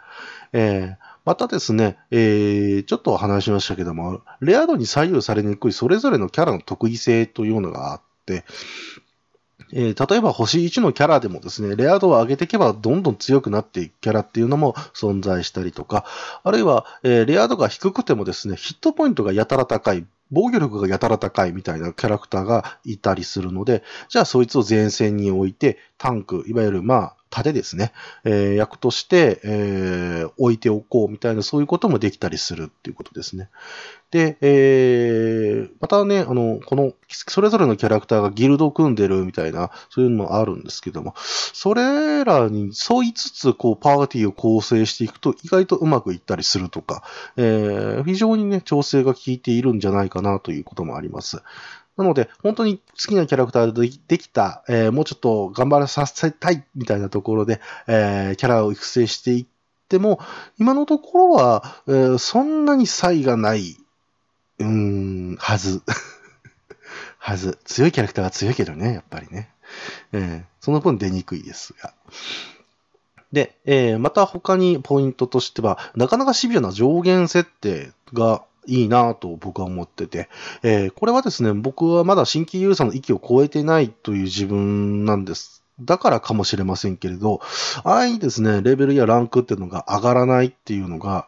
[0.54, 8.44] えーまたですね、えーちょっと話しましたけども、レア度に左右されにくいそれぞれのキャラの特異性というのがあって、
[9.76, 16.06] えー例えば星1のキャラでもですね、レア度を上げていけばどんどん強くなっていくキャラっていうのも存在したりとか、
[16.44, 27.92] あるいは、えーレア度が低くてもですね、ヒットポイントがやたら高い、防御力がやたら高いみたいなキャラクターがいたりするので、じゃあそいつを前線に置いて、タンク、いわゆるまあ、盾ですね、
[28.24, 33.50] えー役として、えー置いておこうみたいな、そういうこともできたりするっていうことですね。
[34.12, 47.04] で、えーまたね、あの、この、それぞれのキャラクターがギルドを組んでるみたいな、そういうのもあるんですけども、それらに沿いつつ、こう、パーティーを構成していくと、意外とうまくいったりするとか、
[47.38, 51.42] えー非常にね、調整が効いているんじゃないかなということもあります。
[51.98, 59.46] なので、本当に好きなキャラクターでできた、えーもうちょっと頑張らさせたいみたいなところで、えーキャラを育成していっ
[59.90, 60.20] ても、
[60.58, 63.78] 今のところは、えーそんなに差異がない、
[64.60, 65.84] うーん、はず。
[67.20, 67.60] はず。
[67.64, 69.50] 強いキャラクターは強いけどね、やっぱりね。
[70.14, 71.94] えその分出にくいですが。
[73.32, 80.30] で、えまた他にポイントとしては、なかなかシビアな上限設定がいいなと僕は思ってて、
[80.64, 85.64] えーこれはですね、僕はまだ新規ユーザーの域を超えてないという自分なんです。
[85.82, 87.42] だからかもしれませんけれど、
[87.84, 91.28] ああいうですね、レベルやランクっていうのが上がらないっていうのが、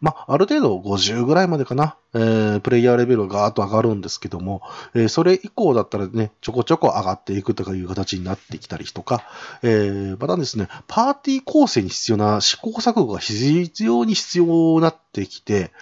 [0.00, 4.62] まあ、ある程度50ぐらいまでかな、えープレイヤーレベルがガーッと上がるんですけども、
[4.94, 9.24] えーそれ以降だったらね、ちょこちょこ上がっていくとかいう形になってきたりとか、
[9.62, 15.72] えーまたですね、パーティー構成に必要な試行錯誤が非常に必要になってきて、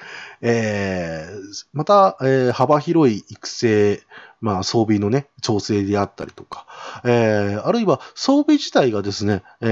[0.41, 4.03] えーまた、えー幅広い育成、
[4.41, 6.67] まあ、装備のね、調整であったりとか、
[7.05, 9.67] えーあるいは装備自体がですね、え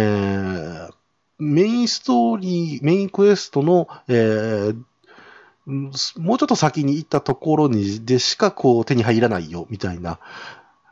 [0.90, 0.90] ー
[1.38, 4.82] メインストーリー、メインクエストの、えー
[5.64, 10.18] もうちょっと先に行ったところにでしかこう手に入らないよ、みたいな。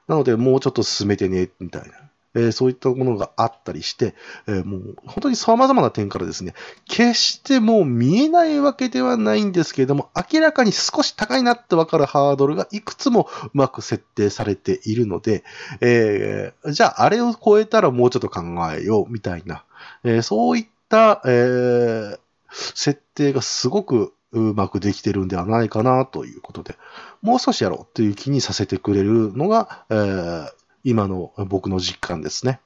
[0.06, 1.88] なので、もうちょっと進めてね、みたいな。
[2.36, 4.14] えーそういったものがあったりして、
[4.46, 6.54] えーもう本当に様々な点からですね、
[6.86, 15.42] 決してもう見えないわけではないんですけれども、明らかに少し高いなってわかるハードルがいくつもうまく設定されているので、
[15.80, 19.64] えーじゃああれを超えたらもうちょっと考えようみたいな、
[20.04, 22.18] えーそういった、えー
[22.52, 26.76] 設定がすごくうまくできてるんではないかなということで、
[27.22, 30.48] もう少しやろうっていう気にさせてくれるのが、えー
[30.82, 32.58] 今の僕の実感ですね。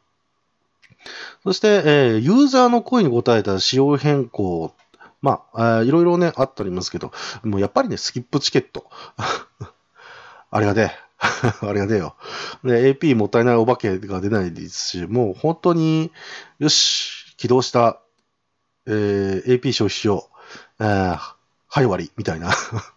[1.43, 4.73] そして、えーユーザーの声に応えた仕様変更。
[5.21, 7.11] まあ、いろいろね、あったりますけど、
[7.45, 8.91] もうやっぱりね、スキップチケット。
[10.51, 10.99] あれがね、
[11.62, 12.16] あれがねよ。
[12.64, 16.12] で、AP もったいないお化けが出ないですし、もう本当に、
[16.59, 18.01] よし、起動した、
[18.87, 20.29] えー AP 消費しよ
[20.81, 20.85] う。
[20.85, 21.37] えーは
[21.83, 22.53] い、終わり、みたいな。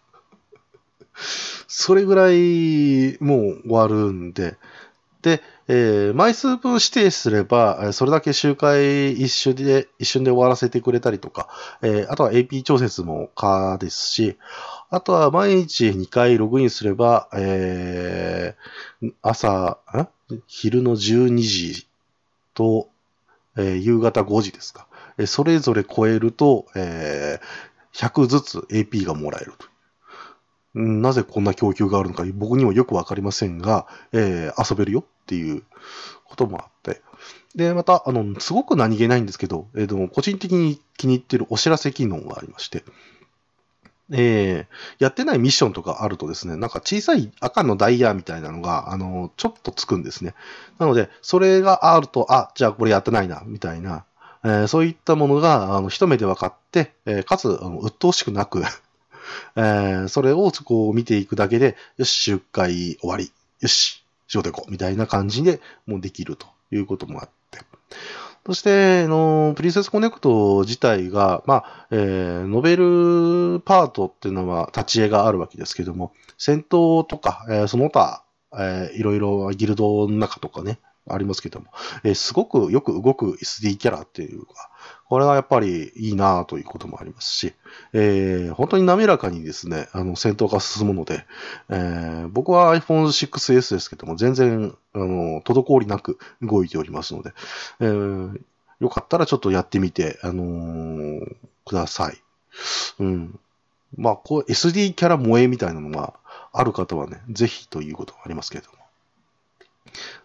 [1.66, 4.56] それぐらい、もう終わるんで、
[5.22, 11.48] で、えー枚数分指定すれば、それだけ周回一瞬で、一瞬で終わらせてくれたりとか、
[11.82, 14.36] えーあとは AP 調節も可ですし、
[14.90, 19.78] あとは毎日2回ログインすれば、えー朝、
[20.46, 21.86] 昼の12時
[22.54, 22.88] と、
[23.56, 24.86] えー夕方5時ですか。
[25.18, 27.46] えそれぞれ超えると、えー
[27.92, 29.66] 100ずつ AP がもらえると。
[30.74, 35.62] なぜこんな供給があるのか僕にはよくわかりませんが、えー遊べるよっていう
[36.24, 37.02] こともあって。
[37.54, 42.84] で、また、あの、すごく何気ないんですけど、えーでも個人的に気に入ってるお知らせ機能がありまして、
[44.10, 50.34] えーやってないミッションとかあるとですね、なんか小さい赤のダイヤみたいなのが、あの、ちょっとつくんですね。
[50.78, 54.04] なので、それがあると、あ、じゃあこれやってないな、みたいな、
[54.44, 58.62] えーそういったものが、あの、一目で分かって、えーかつ、あの鬱陶しくなく、
[59.56, 63.30] えーそれをこう見ていくだけで、よし、周回終わり。
[63.60, 64.70] よし、仕事行こう。
[64.70, 67.58] みたいな感じでもうできるということもあって。
[68.48, 78.24] そして、の、プリンセスコネクト自体が、まあ、えーノベルパートっていうのは立ち絵があるわけですけども、戦闘とか、えーその他、
[78.54, 80.80] えーいろいろギルドの中とかね、
[81.14, 81.66] ありますけども、
[82.04, 84.70] えーすごくよく動く SD キャラっていうか、
[85.08, 87.54] これはやっぱりいいなということもありますし、
[87.92, 91.24] えー本当に滑らかにですね、あの、戦闘が進むので、
[91.70, 97.32] えー僕は iPhone6S ですけども、全然、あの、滞りなく動いておりますので、
[97.80, 98.40] えー
[98.80, 101.36] よかったらちょっとやってみて、あのー
[101.66, 102.16] ください。
[103.00, 103.38] うん。
[103.96, 106.14] まあ、こう、SD キャラ萌えみたいなのが
[106.52, 108.77] ある方はね、ぜひということがありますけれども。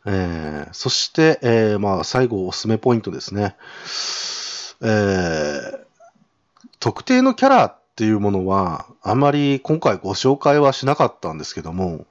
[0.05, 3.55] えーそして、えーまあ、最後、おすすめポイントですね。
[4.81, 5.83] えー
[6.79, 12.05] 特定のキャラっていうものは、あまり今回ご紹介はしなかったんですけども、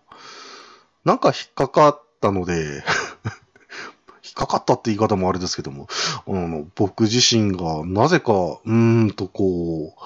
[1.05, 2.85] なんか引っかかったので、
[4.25, 5.89] 引っかかったって言い方もあれですけども、
[6.27, 10.01] あの僕自身がなぜか、うーんとこう、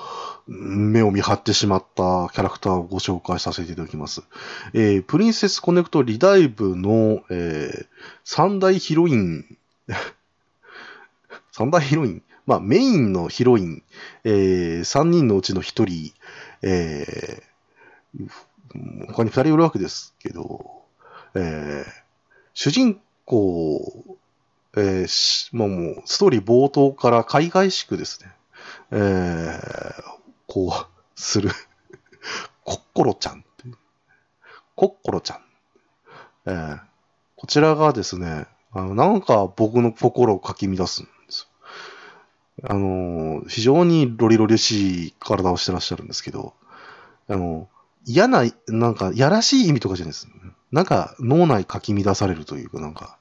[0.46, 4.22] 目を見張ってしまったキャラクターをご紹介させていただきます。
[4.74, 7.86] えープリンセスコネクトリダイブの、えー
[8.24, 9.44] 三大ヒロイン、
[11.52, 12.22] 三大ヒロイン？
[12.46, 13.82] まあ、メインのヒロイン、
[14.22, 16.12] えー、3人のうちの1人、
[16.62, 20.82] えー、他に2人いるわけですけど、
[21.34, 21.84] えー、
[22.54, 24.04] 主人公、
[24.76, 28.30] えーまあ、もう、ストーリー冒頭から海外しくですね、
[28.92, 30.16] えー、
[30.46, 31.50] こう、する、
[32.64, 33.74] コッコロちゃんっていう。
[34.74, 35.40] コッコロちゃん。
[36.46, 36.80] えー、
[37.36, 41.48] こちらがですね、あのなんか僕の心をかき乱すんです
[42.62, 42.68] よ。
[42.70, 46.54] あの、非常にロリロリしい体をしてらっしゃるんですけど、
[47.28, 47.68] あの、
[48.04, 50.28] 嫌な、なんか、やらしい意味とかじゃないです。
[50.70, 53.18] なんか、脳内かき乱されるというか、なんか、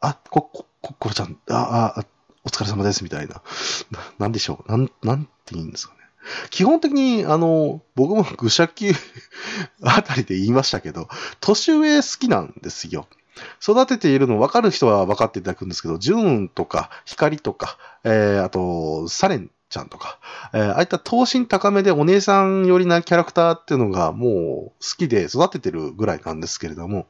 [0.00, 2.04] あ、こ、こ、こ、こちゃん、あ、あ、
[2.44, 3.42] お疲れ様です、みたいな。
[3.90, 4.70] ななんでしょう？
[4.70, 6.00] なん、なんて言うんですかね。
[6.50, 8.92] 基本的に、あの、僕も愚者級
[9.82, 11.08] あたりで言いましたけど、
[11.40, 13.06] 年上好きなんですよ。
[13.60, 20.18] 育てているの分かる人は分かっていただくんですけど、ジューンとか、光とか、えー、あと、サレンちゃんとか、
[20.52, 27.06] えー、ああいった頭身高めでお姉さん寄りなキャラクターっていうのがもう好きで育ててるぐらいなんですけれども、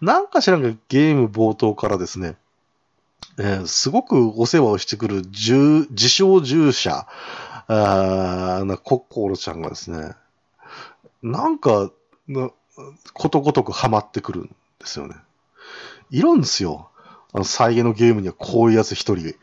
[0.00, 2.36] なんか知らんがゲーム冒頭からですね、
[3.38, 7.06] えー、すごくお世話をしてくる自称従者、
[7.72, 10.14] あなコッコロちゃんがですね、
[11.22, 11.92] なんか、
[12.26, 12.50] な
[13.12, 15.14] ことごとくハマってくるんですよね。
[16.10, 16.90] いるんですよ。
[17.32, 19.36] あの、再現のゲームにはこういうやつ一人。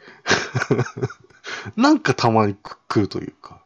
[1.77, 2.57] なんかたまに
[2.89, 3.63] 来るというか。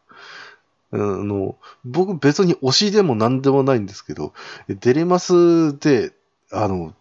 [0.91, 4.33] あの、僕別に推しでも何でもないんですけど、
[4.67, 6.13] デレマスで、
[6.51, 6.93] あの、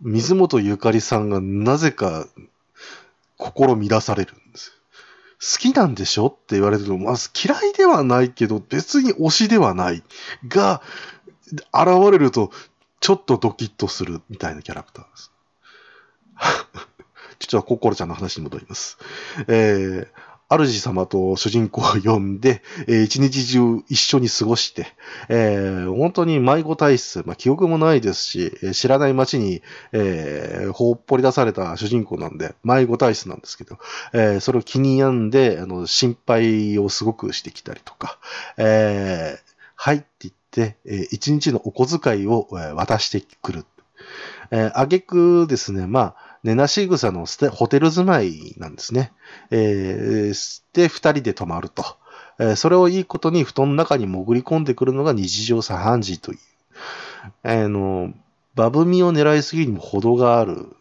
[0.00, 2.26] 水本ゆかりさんがなぜか
[3.36, 4.81] 心乱されるんですよ。
[5.42, 6.28] 好きなんでしょ？
[6.28, 10.04] って言われると、まず嫌いではないけど、別に推しではない。
[10.46, 10.80] が、
[11.74, 12.52] 現れると、
[13.00, 15.32] ちょっとドキッとするみたいなキャラクターです。
[17.40, 18.98] ちょっとココロちゃんの話に戻ります。
[19.48, 20.08] えー、
[20.58, 24.86] 主様と主人公を呼んで、えー、一日中一緒に過ごして、
[25.28, 33.78] えー、本当に迷子体質、まあ、記憶もないですし、知らない街に、えー、ほっぽり出された主人公なんで、迷子体質なんですけど、
[34.12, 38.18] えー、それを気に病んで、あの、心配をすごくしてきたりとか、
[38.56, 43.64] えー、はいって言って、えー、一日のお小遣いを、渡してくる。
[44.50, 49.12] えー、あげくですね、まあ、寝なし草のホテル住まいなんですね。
[49.50, 51.84] えー、で、二人で泊まると。
[52.38, 56.38] えー、それをいいことに布団の中に潜り込んでくるのが日常茶飯事という。
[57.44, 58.12] あの、
[58.54, 60.74] バブミを狙いすぎにも程がある。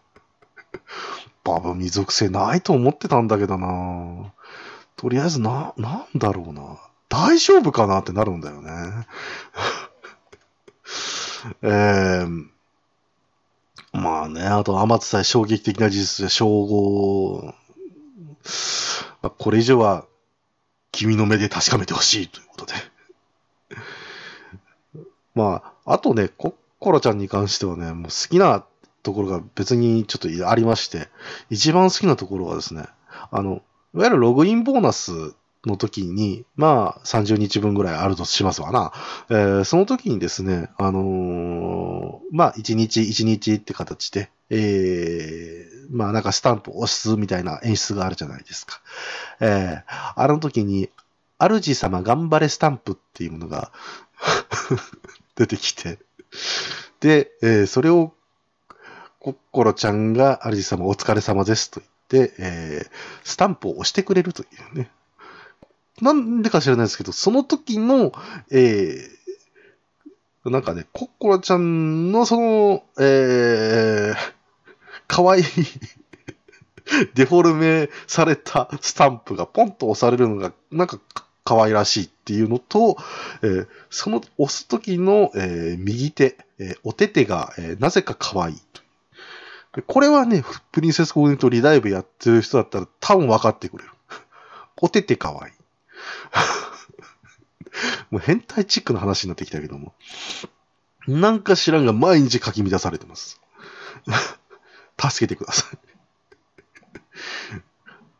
[1.44, 4.32] バブミ属性ないと思ってたんだけどな
[4.96, 6.76] とりあえずな、なんだろうな。
[7.08, 8.70] 大丈夫かなってなるんだよね。
[11.62, 12.46] えー、
[13.92, 17.54] まあね、あと、天津さえ衝撃的な事実で、称号
[19.22, 20.06] あこれ以上は
[20.92, 22.72] 君の目で確かめてほしいということで。
[25.34, 28.64] まあ、あとね、コッコロちゃんに関してはね、もう好きな
[29.02, 31.08] ところが別にちょっとありまして、
[31.50, 32.86] 一番好きなところはですね、
[33.30, 33.62] あの、
[33.94, 35.34] いわゆるログインボーナス
[35.66, 38.92] の時に、まあ、30日分ぐらいあるとしますわな。
[39.28, 48.80] えー、その時にですね、あのー、まあ、1日1日って形で、えー、まあ、なんかスタンプを押すみたいな演出があるじゃないですか。
[49.40, 50.88] えー、あの時に、
[51.38, 53.72] 主様頑張れスタンプっていうものが
[55.36, 55.98] 出てきて、
[57.00, 58.14] で、えー、それを、
[59.18, 61.80] コッコロちゃんが主様お疲れ様ですと
[62.10, 62.90] 言って、えー、
[63.22, 64.90] スタンプを押してくれるというね。
[66.00, 68.12] なんでか知らないですけど、その時の、
[68.50, 74.16] えー、なんかね、コッコロちゃんのその、えー、
[75.06, 75.44] かわいい
[77.14, 80.98] デフォルメされたスタンプがポンと押されるのが、なんか
[81.44, 82.96] 可愛らしいっていうのと、
[83.42, 89.82] えー、その押す時の、えー、右手、えー、お手手が、えなぜか可愛いと。
[89.86, 93.90] これはね、プリンセスコーディネートリダイブやってる人だったら多分分かってくれる。
[94.82, 95.52] お手手可愛い。
[98.10, 99.94] もう変態チックな話になってきたけども。
[101.06, 103.40] なんか知らんが毎日書き乱されてます。
[105.00, 105.78] 助けてください。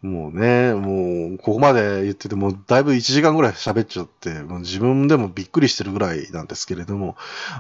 [0.03, 7.17] もうね、もう、ここまで言ってても、だいぶ1時間ぐらい喋っちゃって、もう自分でもびっくりしてるぐらいなんですけれども、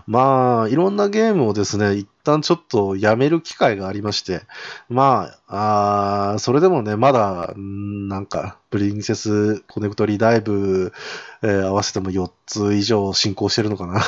[0.07, 4.41] まあ、いろんなゲームをですね、一旦ちょっとやめる機会がありまして、
[4.88, 10.95] まあ、あそれでもね、まだ、なんか、プリンセスコネクトリーダイブ、
[11.43, 14.01] えー、合わせても4つ以上進行してるのかな。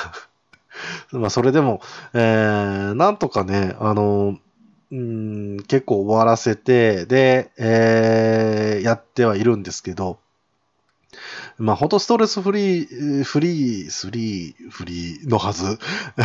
[1.12, 1.82] まあ、それでも、
[2.14, 4.38] えー、なんとかね、あの、
[4.92, 10.18] うん、結構終わらせて、で、えー、やってはいるんですけど、
[11.56, 15.78] まあ、ほんとストレスフリー、フリー、スリー、フリーのはず。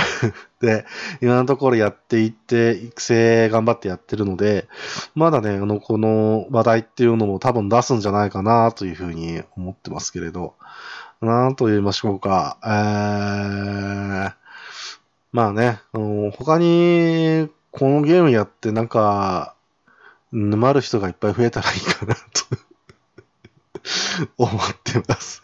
[0.60, 0.86] で、
[1.22, 4.68] 今のところやっていって、育成頑張ってやってるので、
[5.16, 10.56] まだね、あの、この話題っていうのも多分出すんじゃないかなというふうに思ってますけれど、
[11.22, 12.58] なんと言いましょうか。
[12.64, 14.34] えー、
[15.32, 19.56] まあね、あの他にこのゲームやってなんか、
[20.32, 22.22] 沼る人がいっぱい増えたらいいかなと
[24.38, 25.42] 思ってます。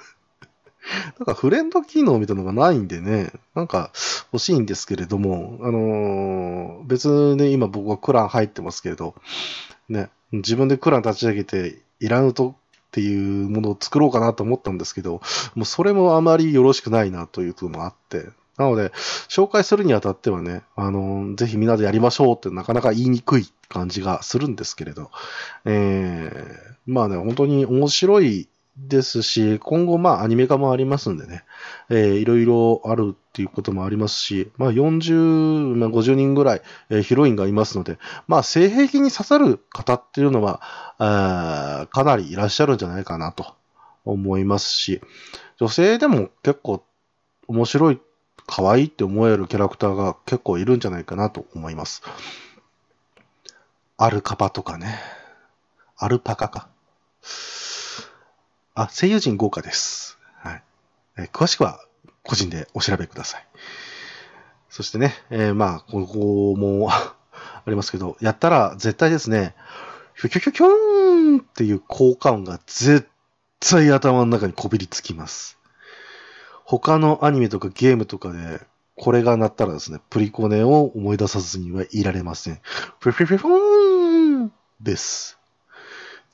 [1.19, 3.91] なんかフレンド機能みたいなのがないんでね、なんか
[4.31, 9.15] 欲しいんですけれども、あのー、別で今僕はクラン入ってますけれど、
[9.89, 12.55] ね、自分でクラン立ち上げて、いらぬとっ
[12.91, 15.21] ていうものを作ろうかなと思ったんですけど、
[15.55, 18.91] もうそれもあまりよろしくないなというのもあって、なので、
[19.29, 25.09] 紹介するにあたってはね、あの、ぜひみんなでやりましょうってなかなか言いにくい感じがするんですけれど、
[25.65, 28.47] えー、まあね、本当に面白い
[28.77, 31.43] ですし、今後まあアニメ化もありますんでね、
[31.89, 40.61] えー、いろいろあるっていうこともありますし、まあ40、まあ、50人ぐらい、えー、ヒロインがいますので、まあ性癖に刺さる方っていうのは、
[40.97, 43.55] あかなりいらっしゃるんじゃないかなと
[44.05, 45.01] 思いますし、
[45.57, 46.83] 女性でも結構
[47.47, 48.01] 面白い
[48.47, 52.01] 可愛いって思えるキャラクターが結構いるんじゃないかなと思います。
[53.97, 54.99] アルカパとかね。
[55.97, 56.67] アルパカか。
[58.75, 60.17] あ、声優陣豪華です。
[60.35, 60.63] はい。
[61.17, 61.79] え詳しくは
[62.23, 63.47] 個人でお調べください。
[64.69, 67.15] そしてね、えー、まあ、ここも あ
[67.67, 69.55] りますけど、やったら絶対ですね、
[70.15, 73.07] ひょきょきょきょーんっていう効果音が絶
[73.59, 75.59] 対頭の中にこびりつきます。
[76.65, 78.61] 他のアニメとかゲームとかで、
[78.95, 82.59] これが鳴ったらですね、プリコネを思い出さずにはいられません。
[82.99, 84.51] フィフィフィフーン
[84.81, 85.39] です。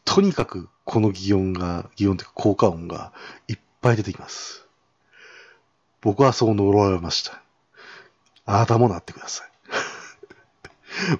[0.06, 3.14] とにかく、この擬音が、擬音というか効果音が
[3.48, 4.66] いっぱい出てきます。
[6.02, 7.42] 僕はそう呪われました。
[8.46, 9.50] あなたもなってください。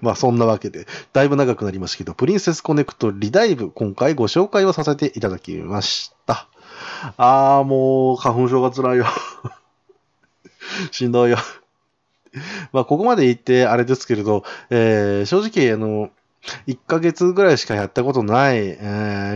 [0.02, 6.50] まあそんなわけで、だいぶ長くなりましたけど、プリンセスコネクトリダイブ、今回ご紹介をさせていただきました。
[7.18, 9.06] ああ、もう、花粉症が辛いよ。
[10.92, 11.38] しんどいよ。
[12.72, 16.10] まあ、ここまで言って、あれですけれど、えー、正直、あの、
[16.68, 18.78] 1ヶ月ぐらいしかやったことない、え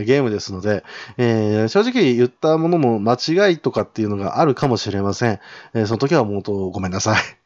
[0.00, 0.84] ー、ゲームですので、
[1.18, 5.40] えー、正直言ったものも間違いとかっていうのがあるかもしれません。
[5.74, 7.43] えー、その時はもうとごめんなさい。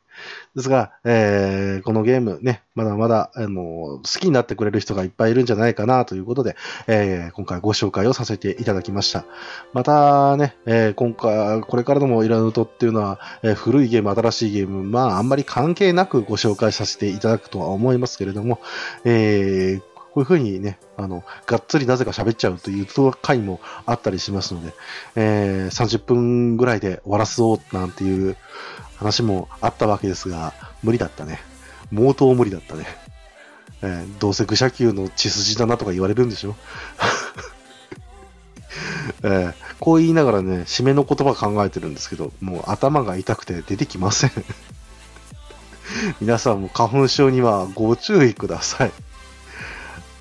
[0.54, 6.56] ですが、えー、このゲームね、まだまだ、あの、好きになってくれる人がいっぱいいるんじゃないかなということで、
[6.86, 9.24] えー、今回ご紹介をさせていただきました。
[9.72, 18.60] またね、えー、今回、これからのもイラヌトっていうのは、えー、古いゲーム、新しいゲーム、まあ、あんまり関係なくご紹介させていただくとは思いますけれども、
[19.04, 22.86] えー、こういう風にね、あの、がっつりなぜか喋っちゃうという
[23.22, 24.72] 回もあったりしますので、
[25.16, 28.36] えー、30分ぐらいで終わらそうなんていう
[28.96, 31.38] 話もあったわけですが、無理だったね。
[31.94, 32.86] 毛頭無理だったね。
[33.82, 36.56] えー、どうせ愚者級の血筋だなとか言われるんでしょ？
[39.22, 44.30] えー、こう言いながらね、締めの言葉考えてるんですけど、もう頭が痛くて出てきません
[46.20, 48.92] 皆さんも花粉症にはご注意ください。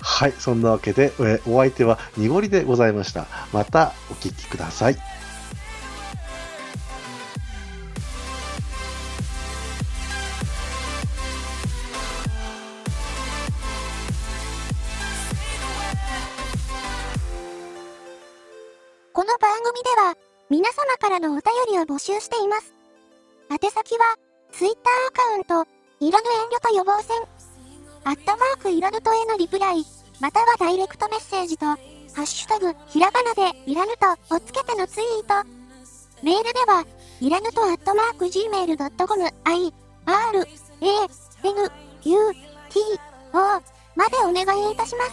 [0.00, 1.12] はい、そんなわけで、
[1.46, 3.26] お相手は濁りでございました。
[3.52, 4.96] またお聴きください。
[19.12, 20.14] この番組では、
[20.48, 21.42] 皆様からのお便
[21.72, 22.72] りを募集しています。
[23.50, 24.14] 宛先は、
[24.52, 25.70] ツイッターアカウント、
[26.00, 27.16] いらぬ遠慮と予防線、
[28.08, 29.84] アットマークいらぬとへのリプライ、
[30.18, 31.76] またはダイレクトメッセージと、ハ
[32.22, 35.46] ッシュタグ、ひらがなでいらぬとをつけてのツイート。
[36.22, 36.86] メールでは、
[37.20, 39.74] いらぬとアットマーク gmail.com、i,
[40.06, 40.46] r, a,
[41.44, 41.70] n,
[42.04, 42.32] u,
[42.70, 42.80] t,
[43.34, 43.62] o
[43.94, 45.12] までお願いいたします。